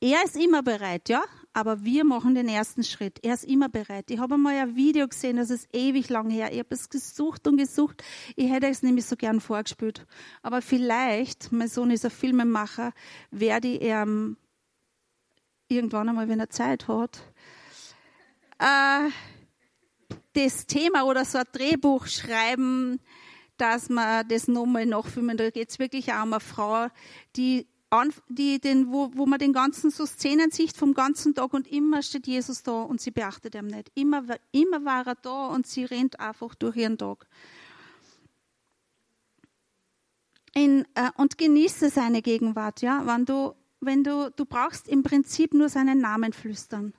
[0.00, 3.20] Er ist immer bereit, ja, aber wir machen den ersten Schritt.
[3.22, 4.10] Er ist immer bereit.
[4.10, 6.52] Ich habe einmal ein Video gesehen, das ist ewig lang her.
[6.52, 8.02] Ich habe es gesucht und gesucht.
[8.36, 10.04] Ich hätte es nämlich so gern vorgespielt.
[10.42, 12.92] Aber vielleicht, mein Sohn ist ein Filmemacher,
[13.30, 14.36] werde ich ihm
[15.68, 17.22] irgendwann einmal, wenn er Zeit hat,
[18.58, 19.10] äh,
[20.34, 23.00] das Thema oder so ein Drehbuch schreiben,
[23.56, 25.36] dass man das nochmal nachfilmen.
[25.36, 26.88] Da geht es wirklich auch um eine Frau,
[27.36, 27.66] die,
[28.28, 32.02] die den, wo, wo man den ganzen so Szenen sieht vom ganzen Tag und immer
[32.02, 33.92] steht Jesus da und sie beachtet ihn nicht.
[33.94, 37.26] Immer, immer war er da und sie rennt einfach durch ihren Tag.
[40.52, 43.04] In, äh, und genieße seine Gegenwart, ja.
[43.06, 43.54] Wenn du
[43.86, 46.94] wenn du, du brauchst im Prinzip nur seinen Namen flüstern.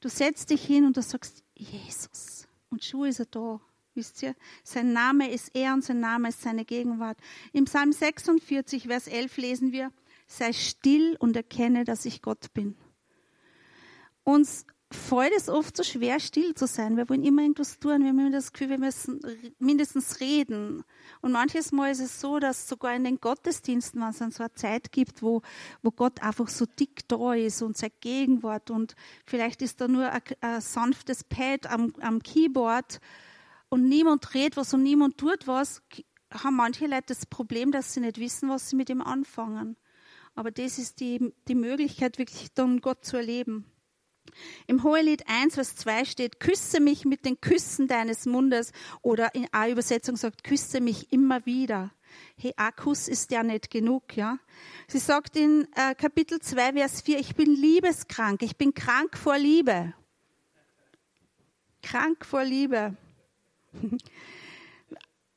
[0.00, 2.46] Du setzt dich hin und du sagst, Jesus.
[2.70, 3.60] Und schon ist er da.
[3.94, 4.34] Wisst ihr?
[4.64, 7.16] Sein Name ist er und sein Name ist seine Gegenwart.
[7.52, 9.92] Im Psalm 46, Vers 11 lesen wir,
[10.26, 12.76] sei still und erkenne, dass ich Gott bin.
[14.24, 16.96] Uns fällt es oft so schwer, still zu sein.
[16.96, 18.02] Wir wollen immer irgendwas tun.
[18.02, 19.20] Wir haben immer das Gefühl, wir müssen
[19.58, 20.84] mindestens reden.
[21.20, 24.42] Und manches Mal ist es so, dass sogar in den Gottesdiensten, wenn es dann so
[24.42, 25.42] eine Zeit gibt, wo,
[25.82, 28.94] wo Gott einfach so dick da ist und seine Gegenwart und
[29.26, 33.00] vielleicht ist da nur ein, ein sanftes Pad am, am Keyboard
[33.68, 35.82] und niemand redet was und niemand tut was,
[36.30, 39.76] haben manche Leute das Problem, dass sie nicht wissen, was sie mit ihm anfangen.
[40.34, 43.66] Aber das ist die, die Möglichkeit, wirklich dann Gott zu erleben.
[44.66, 49.46] Im Hohelied 1, Vers 2 steht, küsse mich mit den Küssen deines Mundes oder in
[49.52, 51.92] einer Übersetzung sagt, küsse mich immer wieder.
[52.36, 54.38] Hey, ein Kuss ist ja nicht genug, ja.
[54.88, 59.38] Sie sagt in äh, Kapitel 2, Vers 4, ich bin liebeskrank, ich bin krank vor
[59.38, 59.94] Liebe.
[61.82, 62.96] Krank vor Liebe.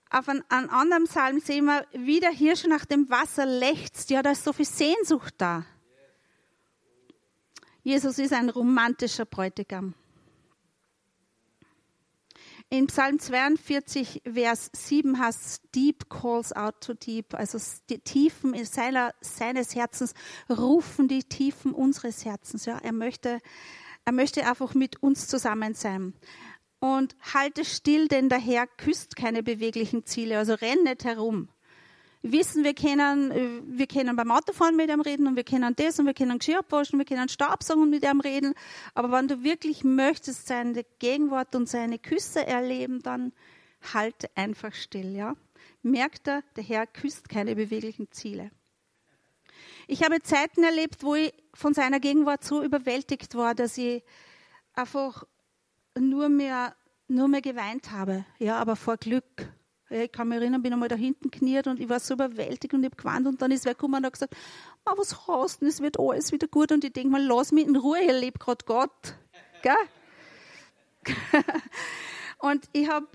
[0.10, 4.10] Auf einem, einem anderen Psalm sehen wir, wie der Hirsch nach dem Wasser lechzt.
[4.10, 5.66] Ja, da ist so viel Sehnsucht da.
[7.88, 9.94] Jesus ist ein romantischer Bräutigam.
[12.70, 17.34] In Psalm 42, Vers 7 heißt Deep calls out to deep.
[17.34, 17.58] Also
[17.90, 20.16] die Tiefen seiner, seines Herzens
[20.50, 22.66] rufen die Tiefen unseres Herzens.
[22.66, 23.40] Ja, er möchte,
[24.04, 26.14] er möchte einfach mit uns zusammen sein.
[26.82, 30.40] Und halte still, denn der Herr küsst keine beweglichen Ziele.
[30.40, 31.48] Also renn nicht herum
[32.32, 36.00] wissen, wir können, äh, wir können beim Autofahren mit ihm reden und wir können das
[36.00, 38.54] und wir können Geschirr abwaschen, wir können Staubsaugen mit ihm reden.
[38.94, 43.34] Aber wenn du wirklich möchtest seine Gegenwart und seine Küsse erleben, dann
[43.94, 45.36] halte einfach still, ja.
[45.82, 48.52] Merkt er, der Herr küsst keine beweglichen Ziele.
[49.88, 54.04] Ich habe Zeiten erlebt, wo ich von seiner Gegenwart so überwältigt war, dass ich
[54.74, 55.24] einfach
[55.98, 56.76] nur mehr,
[57.08, 58.26] nur mehr geweint habe.
[58.38, 59.50] Ja, aber vor Glück.
[59.90, 62.82] Ich kann mich erinnern, bin einmal da hinten kniert und ich war so überwältigt und
[62.84, 64.36] ich habe gewarnt und dann ist wer gekommen und hat gesagt,
[64.86, 67.66] oh, was hast du, es wird alles wieder gut und ich denke mal, lass mich
[67.66, 69.16] in Ruhe, ich lebe gerade Gott.
[69.62, 69.76] Gell?
[72.40, 73.08] und ich habe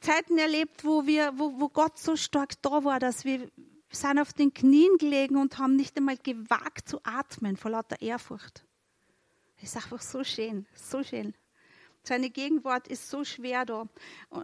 [0.00, 3.48] Zeiten erlebt, wo wir, wo, wo Gott so stark da war, dass wir
[3.90, 8.64] sind auf den Knien gelegen und haben nicht einmal gewagt zu atmen vor lauter Ehrfurcht.
[9.60, 11.34] Das ist einfach so schön, so schön.
[12.06, 13.88] Seine Gegenwart ist so schwer da.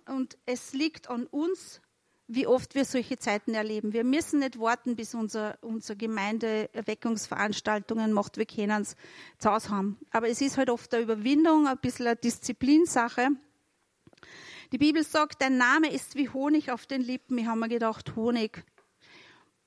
[0.07, 1.81] Und es liegt an uns,
[2.29, 3.92] wie oft wir solche Zeiten erleben.
[3.92, 8.96] Wir müssen nicht warten, bis unser, unsere Gemeindeerweckungsveranstaltungen macht, wir können es
[9.38, 9.98] zu Hause haben.
[10.11, 13.31] Aber es ist halt oft eine Überwindung, ein bisschen eine Disziplinsache.
[14.72, 17.37] Die Bibel sagt, dein Name ist wie Honig auf den Lippen.
[17.37, 18.64] Ich habe mir gedacht, Honig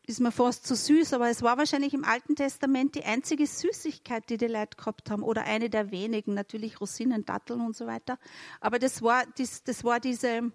[0.07, 4.29] ist mir fast zu süß, aber es war wahrscheinlich im Alten Testament die einzige Süßigkeit,
[4.29, 8.19] die die Leute gehabt haben, oder eine der wenigen, natürlich Rosinen, Datteln und so weiter.
[8.61, 10.51] Aber das war, das, das war diese,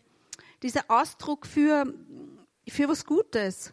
[0.62, 1.92] dieser Ausdruck für,
[2.68, 3.72] für was Gutes.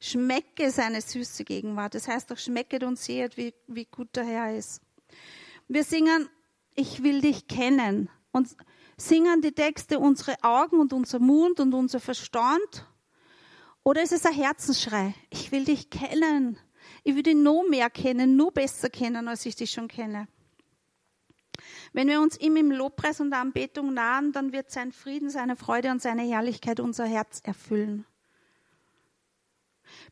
[0.00, 1.94] Schmecke seine süße Gegenwart.
[1.94, 4.82] Das heißt auch, schmecket und sehet, wie, wie gut der Herr ist.
[5.68, 6.28] Wir singen,
[6.74, 8.10] ich will dich kennen.
[8.30, 8.54] Und
[8.98, 12.86] singen die Texte unsere Augen und unser Mund und unser Verstand
[13.86, 15.14] oder ist es ein Herzensschrei?
[15.30, 16.58] Ich will dich kennen.
[17.04, 20.26] Ich will dich noch mehr kennen, noch besser kennen, als ich dich schon kenne.
[21.92, 25.54] Wenn wir uns ihm im Lobpreis und der Anbetung nahen, dann wird sein Frieden, seine
[25.54, 28.04] Freude und seine Herrlichkeit unser Herz erfüllen.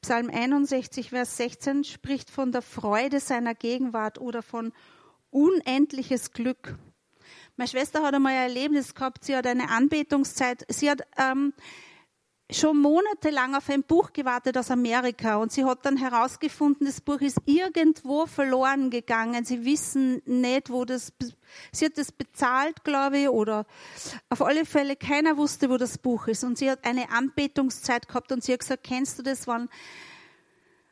[0.01, 4.73] Psalm 61, Vers 16 spricht von der Freude seiner Gegenwart oder von
[5.31, 6.79] unendliches Glück.
[7.57, 11.53] Meine Schwester hat einmal ein Erlebnis gehabt, sie hat eine Anbetungszeit, sie hat ähm,
[12.51, 17.21] schon monatelang auf ein Buch gewartet aus Amerika und sie hat dann herausgefunden, das Buch
[17.21, 19.45] ist irgendwo verloren gegangen.
[19.45, 21.13] Sie wissen nicht, wo das,
[21.73, 23.65] sie hat das bezahlt, glaube ich, oder
[24.29, 26.45] auf alle Fälle keiner wusste, wo das Buch ist.
[26.45, 29.71] Und sie hat eine Anbetungszeit gehabt und sie hat gesagt, kennst du das, wann,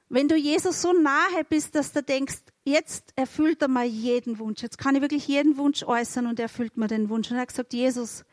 [0.09, 4.63] wenn du Jesus so nahe bist, dass du denkst, jetzt erfüllt er mal jeden Wunsch.
[4.63, 7.31] Jetzt kann ich wirklich jeden Wunsch äußern und er erfüllt mir den Wunsch.
[7.31, 8.25] Und er hat gesagt, Jesus,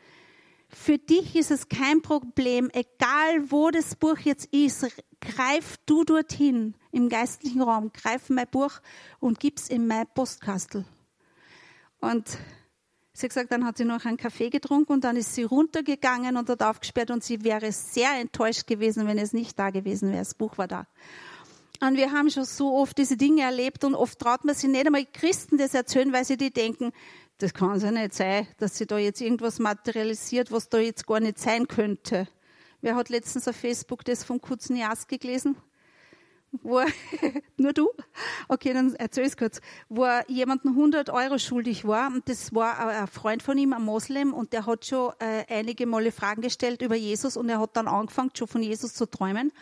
[0.72, 4.86] für dich ist es kein Problem, egal wo das Buch jetzt ist,
[5.20, 8.80] greif du dorthin im geistlichen Raum, greif mein Buch
[9.18, 10.84] und gib's in mein Postkastel.
[12.00, 12.28] Und
[13.12, 16.36] sie hat gesagt, dann hat sie noch einen Kaffee getrunken und dann ist sie runtergegangen
[16.36, 20.20] und hat aufgesperrt und sie wäre sehr enttäuscht gewesen, wenn es nicht da gewesen wäre.
[20.20, 20.86] Das Buch war da.
[21.82, 24.86] Und wir haben schon so oft diese Dinge erlebt und oft traut man sich nicht
[24.86, 26.92] einmal Christen das erzählen, weil sie die denken,
[27.42, 31.06] das kann es ja nicht sein, dass sie da jetzt irgendwas materialisiert, was da jetzt
[31.06, 32.28] gar nicht sein könnte.
[32.82, 35.56] Wer hat letztens auf Facebook das von Kuzniaski gelesen?
[36.52, 36.82] Wo
[37.56, 37.90] nur du?
[38.48, 39.60] Okay, dann erzähl es kurz.
[39.88, 43.82] Wo er jemanden 100 Euro schuldig war und das war ein Freund von ihm, ein
[43.82, 47.76] Moslem und der hat schon äh, einige Male Fragen gestellt über Jesus und er hat
[47.76, 49.52] dann angefangen, schon von Jesus zu träumen.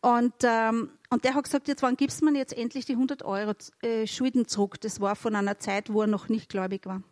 [0.00, 3.22] Und, ähm, und der hat gesagt, jetzt wann gibst du mir jetzt endlich die 100
[3.22, 4.80] Euro äh, Schulden zurück?
[4.80, 7.02] Das war von einer Zeit, wo er noch nicht gläubig war.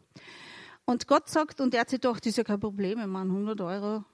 [0.85, 3.31] Und Gott sagt, und er hat sich gedacht, das ist ja kein Problem, ich meine,
[3.31, 4.05] 100 Euro,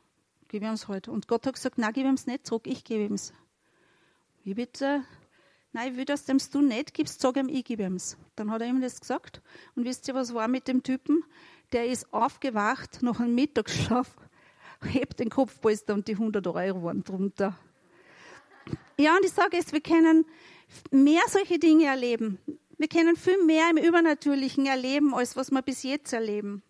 [0.51, 1.09] ich ihm halt.
[1.09, 3.33] Und Gott hat gesagt, nein, gib ihm es nicht zurück, ich gebe ihm es.
[4.45, 5.05] Wie bitte?
[5.73, 8.19] Nein, ich will, dass du du nicht gibst, sag ihm, ich gebe ihm es.
[8.37, 9.41] Dann hat er ihm das gesagt.
[9.75, 11.25] Und wisst ihr, was war mit dem Typen?
[11.73, 14.15] Der ist aufgewacht nach einem Mittagsschlaf,
[14.83, 17.59] hebt den Kopfpolster und die 100 Euro waren drunter.
[18.99, 20.25] Ja, und ich sage es, wir können
[20.91, 22.39] mehr solche Dinge erleben.
[22.79, 26.63] Wir können viel mehr im Übernatürlichen erleben, als was wir bis jetzt erleben.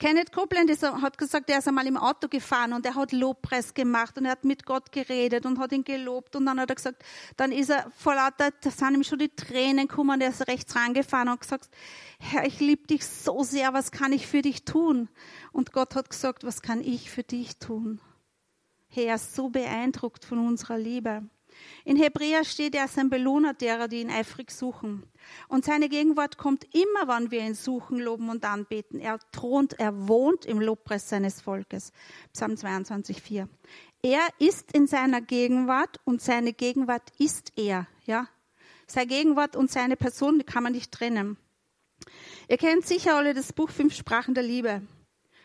[0.00, 4.16] Kenneth Copeland hat gesagt, er ist einmal im Auto gefahren und er hat Lobpreis gemacht
[4.16, 7.04] und er hat mit Gott geredet und hat ihn gelobt und dann hat er gesagt,
[7.36, 10.48] dann ist er vor lauter, da sind ihm schon die Tränen gekommen und er ist
[10.48, 11.68] rechts rangefahren und gesagt,
[12.18, 15.10] Herr, ich liebe dich so sehr, was kann ich für dich tun?
[15.52, 18.00] Und Gott hat gesagt, was kann ich für dich tun?
[18.92, 21.22] Herr, so beeindruckt von unserer Liebe.
[21.84, 25.04] In Hebräer steht, er ist ein Belohner derer, die ihn eifrig suchen.
[25.48, 28.98] Und seine Gegenwart kommt immer, wann wir ihn suchen, loben und anbeten.
[28.98, 31.92] Er thront, er wohnt im Lobpreis seines Volkes.
[32.32, 33.48] Psalm 22, 4.
[34.02, 38.26] Er ist in seiner Gegenwart und seine Gegenwart ist er, ja.
[38.86, 41.36] Seine Gegenwart und seine Person, kann man nicht trennen.
[42.48, 44.82] Ihr kennt sicher alle das Buch Fünf Sprachen der Liebe.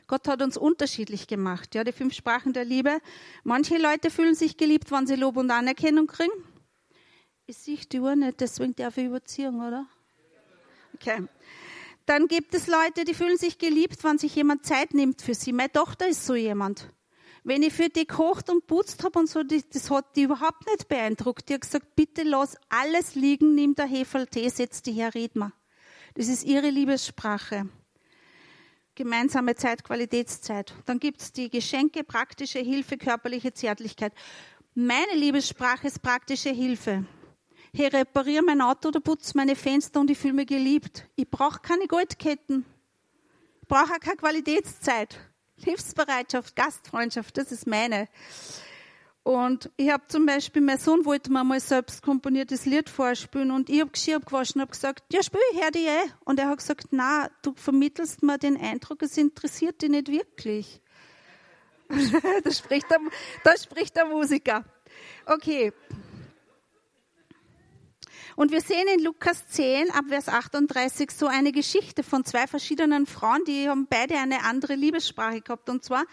[0.08, 1.74] Gott hat uns unterschiedlich gemacht.
[1.76, 3.00] Ja, die fünf Sprachen der Liebe.
[3.44, 6.34] Manche Leute fühlen sich geliebt, wenn sie Lob und Anerkennung kriegen.
[7.48, 9.86] Ich sehe die Uhr nicht, deswegen darf ich überziehen, oder?
[10.96, 11.28] Okay.
[12.06, 15.54] Dann gibt es Leute, die fühlen sich geliebt, wenn sich jemand Zeit nimmt für sie.
[15.54, 16.89] Meine Tochter ist so jemand.
[17.44, 20.88] Wenn ich für die gekocht und putzt habe und so, das hat die überhaupt nicht
[20.88, 21.50] beeindruckt.
[21.50, 25.36] Die hat gesagt, bitte lass alles liegen, nimm der Heferl Tee, setz dich her, red
[25.36, 25.52] mal.
[26.15, 27.70] Das ist ihre Liebessprache.
[28.96, 30.74] Gemeinsame Zeit, Qualitätszeit.
[30.86, 34.14] Dann gibt's die Geschenke, praktische Hilfe, körperliche Zärtlichkeit.
[34.74, 37.06] Meine Liebessprache ist praktische Hilfe.
[37.74, 41.08] Hey, repariere mein Auto oder putze meine Fenster und ich fühle mich geliebt.
[41.18, 42.66] Ich brauche keine Goldketten.
[43.62, 45.20] Ich brauche auch keine Qualitätszeit.
[45.58, 48.08] Hilfsbereitschaft, Gastfreundschaft, das ist meine.
[49.26, 53.72] Und ich habe zum Beispiel, mein Sohn wollte mir mal selbst komponiertes Lied vorspielen und
[53.72, 56.12] ich habe Geschirr abgewaschen und habe gesagt, ja, spiel hör dich eh.
[56.26, 60.80] Und er hat gesagt, na, du vermittelst mir den Eindruck, es interessiert dich nicht wirklich.
[62.44, 63.00] da, spricht der,
[63.44, 64.64] da spricht der Musiker.
[65.26, 65.74] Okay.
[68.36, 73.08] Und wir sehen in Lukas 10 ab Vers 38 so eine Geschichte von zwei verschiedenen
[73.08, 75.68] Frauen, die haben beide eine andere Liebessprache gehabt.
[75.68, 76.04] Und zwar,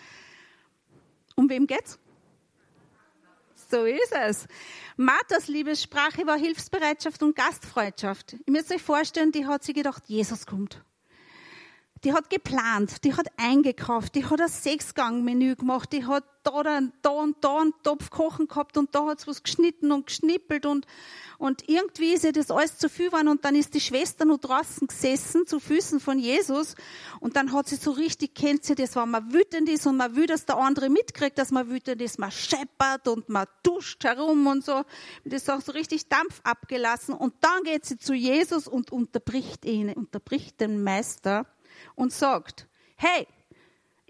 [1.37, 1.98] um wem geht's?
[3.72, 4.46] So ist es.
[4.98, 8.35] Marthas Liebessprache war Hilfsbereitschaft und Gastfreundschaft.
[8.44, 10.82] Ihr müsst euch vorstellen, die hat sich gedacht, Jesus kommt
[12.04, 16.80] die hat geplant, die hat eingekauft, die hat ein Sechsgang-Menü gemacht, die hat da, da,
[17.02, 20.66] da und da einen Topf kochen gehabt und da hat sie was geschnitten und geschnippelt
[20.66, 20.86] und,
[21.38, 24.38] und irgendwie ist ihr das alles zu viel geworden und dann ist die Schwester nur
[24.38, 26.74] draußen gesessen zu Füßen von Jesus
[27.20, 30.16] und dann hat sie so richtig, kennt sie das, wenn man wütend ist und man
[30.16, 34.48] will, dass der andere mitkriegt, dass man wütend ist, man scheppert und man duscht herum
[34.48, 34.82] und so.
[35.24, 39.64] Das ist auch so richtig Dampf abgelassen und dann geht sie zu Jesus und unterbricht
[39.64, 41.46] ihn, unterbricht den Meister
[42.02, 43.28] und sagt, hey,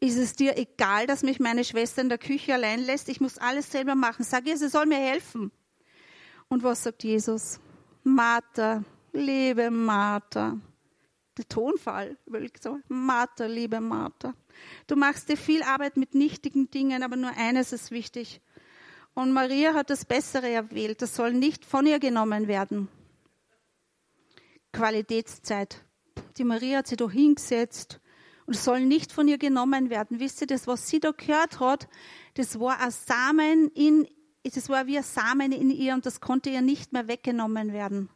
[0.00, 3.11] ist es dir egal, dass mich meine Schwester in der Küche allein lässt?
[3.11, 4.24] Ich muss alles selber machen.
[4.24, 5.52] Sag ihr, sie soll mir helfen.
[6.48, 7.61] Und was sagt Jesus?
[8.02, 10.59] Martha, liebe Martha.
[11.37, 12.16] Der Tonfall,
[12.62, 12.83] sagen.
[12.88, 14.33] Martha, liebe Martha.
[14.87, 18.40] Du machst dir viel Arbeit mit nichtigen Dingen, aber nur eines ist wichtig.
[19.12, 21.02] Und Maria hat das Bessere erwählt.
[21.02, 22.88] Das soll nicht von ihr genommen werden.
[24.72, 25.85] Qualitätszeit.
[26.38, 28.01] Die Maria hat sich da hingesetzt
[28.46, 30.20] und soll nicht von ihr genommen werden.
[30.20, 31.88] Wisst ihr, das, was sie da gehört hat,
[32.35, 34.09] das war ein Samen in,
[34.42, 38.09] das war wie ein Samen in ihr und das konnte ihr nicht mehr weggenommen werden.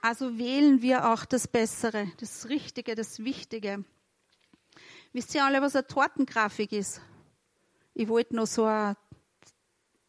[0.00, 3.84] Also wählen wir auch das Bessere, das Richtige, das Wichtige.
[5.12, 7.00] Wisst ihr alle, was eine Tortengrafik ist?
[7.94, 8.96] Ich wollte noch so ein,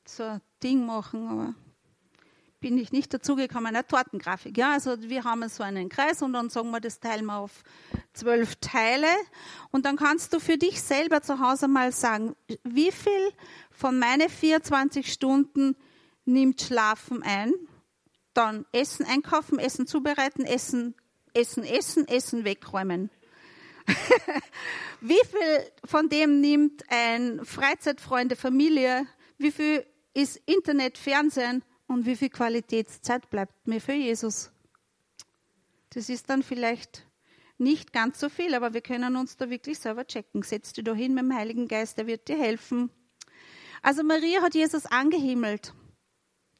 [0.06, 1.56] so ein Ding machen, aber
[2.64, 4.58] bin ich nicht dazugekommen, eine Tortengrafik.
[4.58, 7.62] Ja, also wir haben so einen Kreis und dann sagen wir, das teilen wir auf
[8.14, 9.10] zwölf Teile.
[9.72, 13.34] Und dann kannst du für dich selber zu Hause mal sagen, wie viel
[13.70, 15.76] von meinen 24 Stunden
[16.24, 17.54] nimmt Schlafen ein?
[18.34, 20.96] Dann Essen einkaufen, Essen zubereiten, Essen,
[21.34, 23.10] Essen, Essen, Essen wegräumen.
[25.02, 29.06] wie viel von dem nimmt ein Freizeitfreunde, Familie?
[29.38, 31.62] Wie viel ist Internet, Fernsehen?
[31.88, 34.52] Und wie viel Qualitätszeit bleibt mir für Jesus?
[35.90, 37.06] Das ist dann vielleicht
[37.58, 40.42] nicht ganz so viel, aber wir können uns da wirklich selber checken.
[40.42, 42.90] Setz dich da hin mit dem Heiligen Geist, der wird dir helfen.
[43.82, 45.74] Also Maria hat Jesus angehimmelt.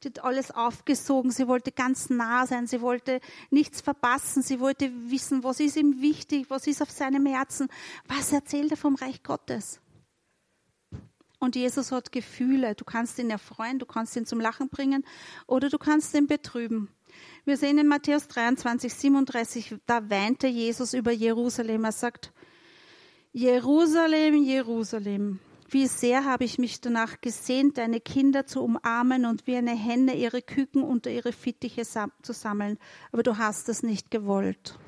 [0.02, 1.30] Sie hat alles aufgesogen.
[1.30, 2.66] Sie wollte ganz nah sein.
[2.66, 4.42] Sie wollte nichts verpassen.
[4.42, 7.68] Sie wollte wissen, was ist ihm wichtig, was ist auf seinem Herzen.
[8.06, 9.80] Was erzählt er vom Reich Gottes?
[11.44, 12.74] Und Jesus hat Gefühle.
[12.74, 15.04] Du kannst ihn erfreuen, du kannst ihn zum Lachen bringen
[15.46, 16.88] oder du kannst ihn betrüben.
[17.44, 21.84] Wir sehen in Matthäus 23, 37, da weinte Jesus über Jerusalem.
[21.84, 22.32] Er sagt,
[23.32, 29.56] Jerusalem, Jerusalem, wie sehr habe ich mich danach gesehnt, deine Kinder zu umarmen und wie
[29.56, 32.78] eine Henne ihre Küken unter ihre Fittiche zu sammeln.
[33.12, 34.78] Aber du hast es nicht gewollt.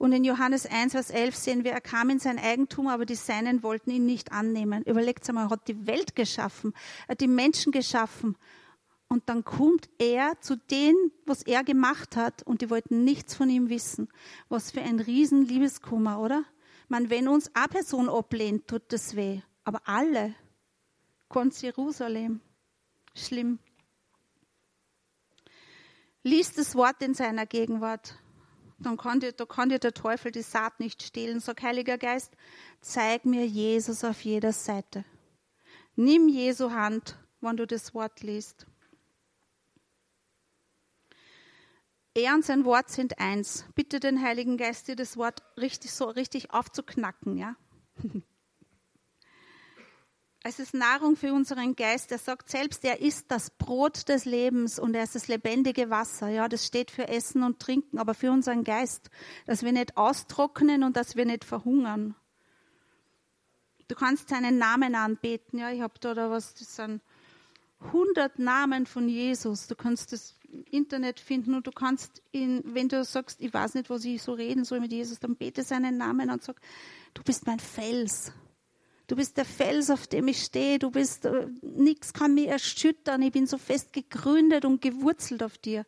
[0.00, 3.14] Und in Johannes 1, Vers 11 sehen wir, er kam in sein Eigentum, aber die
[3.14, 4.82] Seinen wollten ihn nicht annehmen.
[4.84, 6.72] Überlegt einmal, er hat die Welt geschaffen,
[7.06, 8.38] er hat die Menschen geschaffen.
[9.08, 13.50] Und dann kommt er zu denen, was er gemacht hat, und die wollten nichts von
[13.50, 14.08] ihm wissen.
[14.48, 16.44] Was für ein riesen Liebeskummer, oder?
[16.88, 19.42] Man, wenn uns eine Person ablehnt, tut das weh.
[19.64, 20.34] Aber alle.
[21.28, 22.40] Ganz Jerusalem.
[23.14, 23.58] Schlimm.
[26.22, 28.14] Lies das Wort in seiner Gegenwart
[28.80, 31.40] dann dir, da dir der Teufel die Saat nicht stehlen.
[31.40, 32.32] Sag, Heiliger Geist,
[32.80, 35.04] zeig mir Jesus auf jeder Seite.
[35.96, 38.66] Nimm Jesu Hand, wenn du das Wort liest.
[42.14, 43.64] Er und sein Wort sind eins.
[43.74, 47.56] Bitte den Heiligen Geist, dir das Wort richtig so richtig aufzuknacken, ja?
[50.50, 52.10] Es ist Nahrung für unseren Geist.
[52.10, 56.26] Er sagt selbst, er ist das Brot des Lebens und er ist das lebendige Wasser.
[56.26, 59.10] Ja, das steht für Essen und Trinken, aber für unseren Geist,
[59.46, 62.16] dass wir nicht austrocknen und dass wir nicht verhungern.
[63.86, 65.60] Du kannst seinen Namen anbeten.
[65.60, 67.00] Ja, ich habe da, da was, das sind
[67.78, 69.68] 100 Namen von Jesus.
[69.68, 73.74] Du kannst das im Internet finden und du kannst ihn, wenn du sagst, ich weiß
[73.74, 76.60] nicht, was ich so reden soll mit Jesus, dann bete seinen Namen und sag,
[77.14, 78.32] du bist mein Fels.
[79.10, 80.78] Du bist der Fels, auf dem ich stehe.
[80.78, 83.20] Du bist, äh, nichts kann mich erschüttern.
[83.22, 85.84] Ich bin so fest gegründet und gewurzelt auf dir.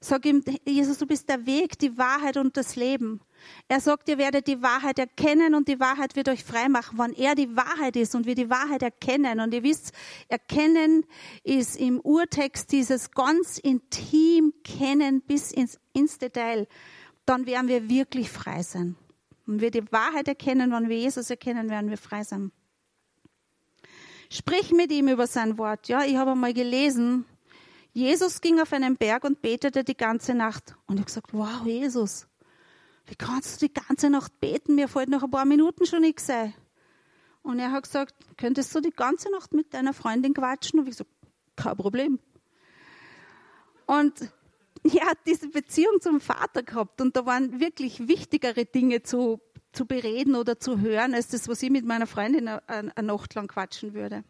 [0.00, 3.22] Sag ihm, Jesus, du bist der Weg, die Wahrheit und das Leben.
[3.68, 6.98] Er sagt, ihr werdet die Wahrheit erkennen und die Wahrheit wird euch frei machen.
[6.98, 9.40] Wann er die Wahrheit ist und wir die Wahrheit erkennen.
[9.40, 9.92] Und ihr wisst,
[10.28, 11.06] erkennen
[11.42, 16.68] ist im Urtext dieses ganz intim kennen bis ins, ins Detail.
[17.24, 18.94] Dann werden wir wirklich frei sein.
[19.46, 22.52] Wenn wir die Wahrheit erkennen, wenn wir Jesus erkennen, werden wir frei sein.
[24.28, 25.88] Sprich mit ihm über sein Wort.
[25.88, 27.24] Ja, ich habe einmal gelesen,
[27.92, 30.74] Jesus ging auf einen Berg und betete die ganze Nacht.
[30.86, 32.26] Und ich habe gesagt, wow, Jesus,
[33.06, 34.74] wie kannst du die ganze Nacht beten?
[34.74, 36.52] Mir fällt noch ein paar Minuten schon nichts ein.
[37.42, 40.80] Und er hat gesagt, könntest du die ganze Nacht mit deiner Freundin quatschen?
[40.80, 41.10] Und ich gesagt,
[41.54, 42.18] kein Problem.
[43.86, 44.30] Und
[44.94, 49.40] er hat diese Beziehung zum Vater gehabt und da waren wirklich wichtigere Dinge zu,
[49.72, 53.34] zu bereden oder zu hören, als das, was ich mit meiner Freundin eine, eine Nacht
[53.34, 54.24] lang quatschen würde.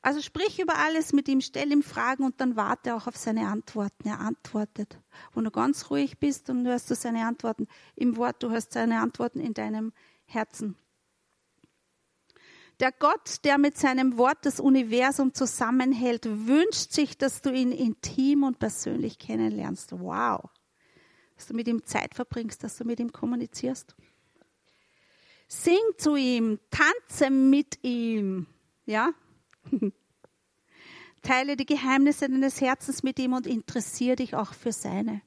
[0.00, 3.48] Also sprich über alles mit ihm, stell ihm Fragen und dann warte auch auf seine
[3.48, 4.08] Antworten.
[4.08, 4.98] Er antwortet.
[5.34, 9.00] Wenn du ganz ruhig bist, dann hörst du seine Antworten im Wort, du hörst seine
[9.00, 9.92] Antworten in deinem
[10.24, 10.76] Herzen.
[12.80, 18.44] Der Gott, der mit seinem Wort das Universum zusammenhält, wünscht sich, dass du ihn intim
[18.44, 19.92] und persönlich kennenlernst.
[19.98, 20.48] Wow.
[21.34, 23.96] Dass du mit ihm Zeit verbringst, dass du mit ihm kommunizierst.
[25.48, 28.46] Sing zu ihm, tanze mit ihm.
[28.86, 29.12] Ja?
[31.22, 35.22] Teile die Geheimnisse deines Herzens mit ihm und interessiere dich auch für seine.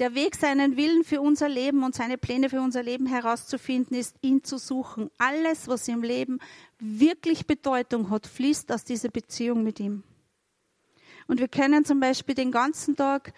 [0.00, 4.16] Der Weg, seinen Willen für unser Leben und seine Pläne für unser Leben herauszufinden, ist,
[4.22, 5.08] ihn zu suchen.
[5.18, 6.40] Alles, was im Leben
[6.80, 10.02] wirklich Bedeutung hat, fließt aus dieser Beziehung mit ihm.
[11.28, 13.32] Und wir können zum Beispiel den ganzen Tag,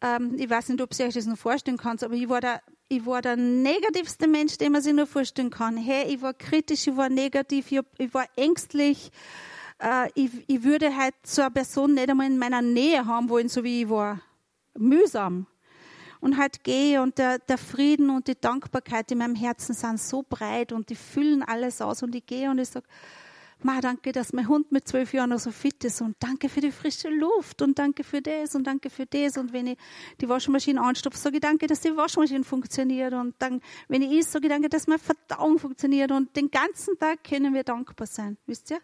[0.00, 2.62] ähm, ich weiß nicht, ob Sie euch das noch vorstellen kann, aber ich war der,
[2.88, 5.76] ich war der negativste Mensch, den man sich nur vorstellen kann.
[5.76, 9.10] Hey, ich war kritisch, ich war negativ, ich, ich war ängstlich.
[9.80, 13.48] Äh, ich, ich würde halt so eine Person nicht einmal in meiner Nähe haben wollen,
[13.48, 14.20] so wie ich war.
[14.78, 15.48] Mühsam
[16.20, 20.24] und halt gehe und der, der Frieden und die Dankbarkeit in meinem Herzen sind so
[20.28, 22.86] breit und die füllen alles aus und ich gehe und ich sage,
[23.62, 26.62] Ma, danke, dass mein Hund mit zwölf Jahren noch so fit ist und danke für
[26.62, 29.78] die frische Luft und danke für das und danke für das und wenn ich
[30.18, 34.32] die Waschmaschine anstopfe, sage ich danke, dass die Waschmaschine funktioniert und dann, wenn ich isst,
[34.32, 38.38] sage ich danke, dass meine Verdauung funktioniert und den ganzen Tag können wir dankbar sein,
[38.46, 38.80] wisst ihr?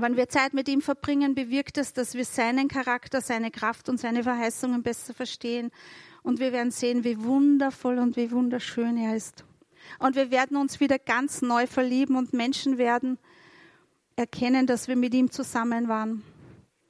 [0.00, 4.00] Wenn wir Zeit mit ihm verbringen, bewirkt es, dass wir seinen Charakter, seine Kraft und
[4.00, 5.70] seine Verheißungen besser verstehen.
[6.22, 9.44] Und wir werden sehen, wie wundervoll und wie wunderschön er ist.
[9.98, 13.18] Und wir werden uns wieder ganz neu verlieben und Menschen werden
[14.16, 16.22] erkennen, dass wir mit ihm zusammen waren.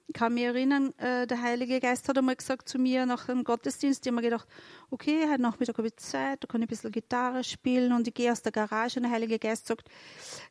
[0.07, 3.45] Ich kann mich erinnern, äh, der Heilige Geist hat einmal gesagt zu mir nach dem
[3.45, 4.47] Gottesdienst, ich habe mir gedacht,
[4.91, 8.15] okay, heute Nachmittag habe ich Zeit, da kann ich ein bisschen Gitarre spielen und ich
[8.15, 9.89] gehe aus der Garage und der Heilige Geist sagt,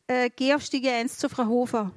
[0.06, 1.90] äh, geh auf Stiege 1 zu Frau Hofer.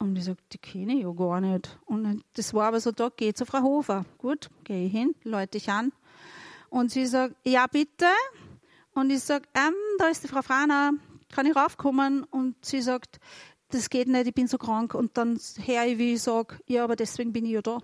[0.00, 1.78] Und ich sage, die kenne ich ja gar nicht.
[1.86, 4.04] Und das war aber so, da geh zu Frau Hofer.
[4.18, 5.92] Gut, gehe ich hin, läute ich an.
[6.70, 8.06] Und sie sagt, ja bitte.
[8.94, 10.92] Und ich sage, ähm, da ist die Frau Frana,
[11.30, 12.24] kann ich raufkommen?
[12.24, 13.18] Und sie sagt,
[13.70, 14.94] das geht nicht, ich bin so krank.
[14.94, 17.78] Und dann höre ich, wie ich sage, ja, aber deswegen bin ich ja da.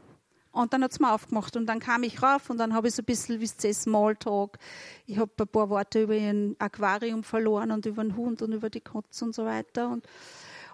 [0.53, 3.03] Und dann hat's mir aufgemacht und dann kam ich rauf und dann habe ich so
[3.03, 4.57] ein bisschen, wie ihr, Smalltalk.
[5.05, 8.71] Ich habe ein paar Worte über ein Aquarium verloren und über den Hund und über
[8.71, 9.89] die Katze und so weiter.
[9.89, 10.07] Und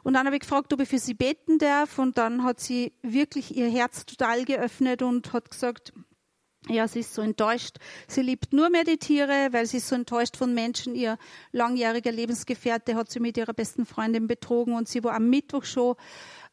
[0.03, 1.99] und dann habe ich gefragt, ob ich für sie beten darf.
[1.99, 5.93] Und dann hat sie wirklich ihr Herz total geöffnet und hat gesagt,
[6.69, 7.77] ja, sie ist so enttäuscht.
[8.07, 10.95] Sie liebt nur mehr die Tiere, weil sie ist so enttäuscht von Menschen.
[10.95, 11.19] Ihr
[11.53, 15.97] langjähriger Lebensgefährte hat sie mit ihrer besten Freundin betrogen und sie war am Mittwoch schon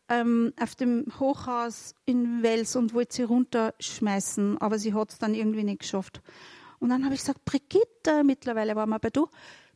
[0.09, 5.33] ähm, auf dem Hochhaus in Wels und wollte sie runterschmeißen, aber sie hat es dann
[5.33, 6.21] irgendwie nicht geschafft.
[6.79, 9.27] Und dann habe ich gesagt, Brigitte, mittlerweile waren wir bei du,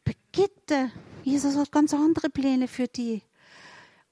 [0.03, 0.91] Brigitte,
[1.23, 3.21] Jesus hat ganz andere Pläne für die.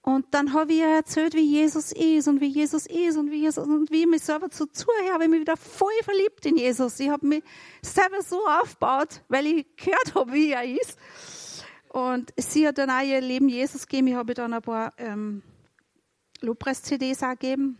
[0.02, 3.42] Und dann habe ich ihr erzählt, wie Jesus ist und wie Jesus ist und wie
[3.42, 6.58] Jesus und wie ich mich selber so zuhöre, habe ich mich wieder voll verliebt in
[6.58, 7.00] Jesus.
[7.00, 7.44] Ich habe mich
[7.82, 10.98] selber so aufgebaut, weil ich gehört habe, wie er ist.
[11.90, 14.08] Und sie hat dann auch ihr Leben Jesus gegeben.
[14.08, 15.44] Ich habe dann ein paar ähm,
[16.42, 17.78] Lobpreis-CDs auch gegeben.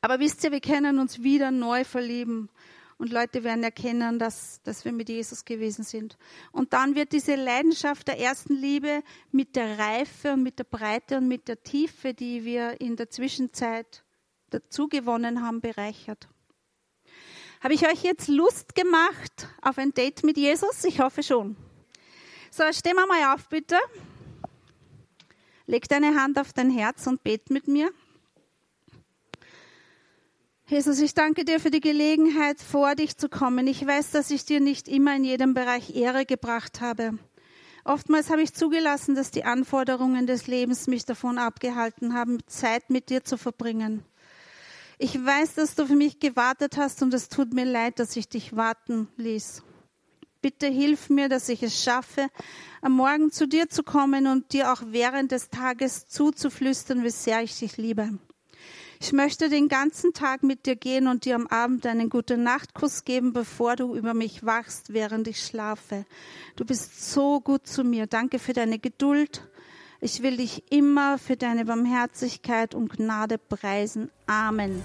[0.00, 2.48] Aber wisst ihr, wir können uns wieder neu verlieben
[3.02, 6.16] und Leute werden erkennen, dass, dass wir mit Jesus gewesen sind.
[6.52, 11.16] Und dann wird diese Leidenschaft der ersten Liebe mit der Reife und mit der Breite
[11.18, 14.04] und mit der Tiefe, die wir in der Zwischenzeit
[14.50, 16.28] dazu gewonnen haben, bereichert.
[17.60, 20.84] Habe ich euch jetzt Lust gemacht auf ein Date mit Jesus?
[20.84, 21.56] Ich hoffe schon.
[22.52, 23.78] So, stehen wir mal auf, bitte.
[25.66, 27.92] Leg deine Hand auf dein Herz und bet mit mir.
[30.66, 33.66] Jesus, ich danke dir für die Gelegenheit, vor dich zu kommen.
[33.66, 37.18] Ich weiß, dass ich dir nicht immer in jedem Bereich Ehre gebracht habe.
[37.84, 43.10] Oftmals habe ich zugelassen, dass die Anforderungen des Lebens mich davon abgehalten haben, Zeit mit
[43.10, 44.04] dir zu verbringen.
[44.98, 48.28] Ich weiß, dass du für mich gewartet hast und es tut mir leid, dass ich
[48.28, 49.64] dich warten ließ.
[50.42, 52.28] Bitte hilf mir, dass ich es schaffe,
[52.80, 57.42] am Morgen zu dir zu kommen und dir auch während des Tages zuzuflüstern, wie sehr
[57.42, 58.18] ich dich liebe.
[59.02, 63.04] Ich möchte den ganzen Tag mit dir gehen und dir am Abend einen guten Nachtkuss
[63.04, 66.04] geben, bevor du über mich wachst, während ich schlafe.
[66.54, 68.06] Du bist so gut zu mir.
[68.06, 69.42] Danke für deine Geduld.
[70.00, 74.08] Ich will dich immer für deine Barmherzigkeit und Gnade preisen.
[74.28, 74.80] Amen.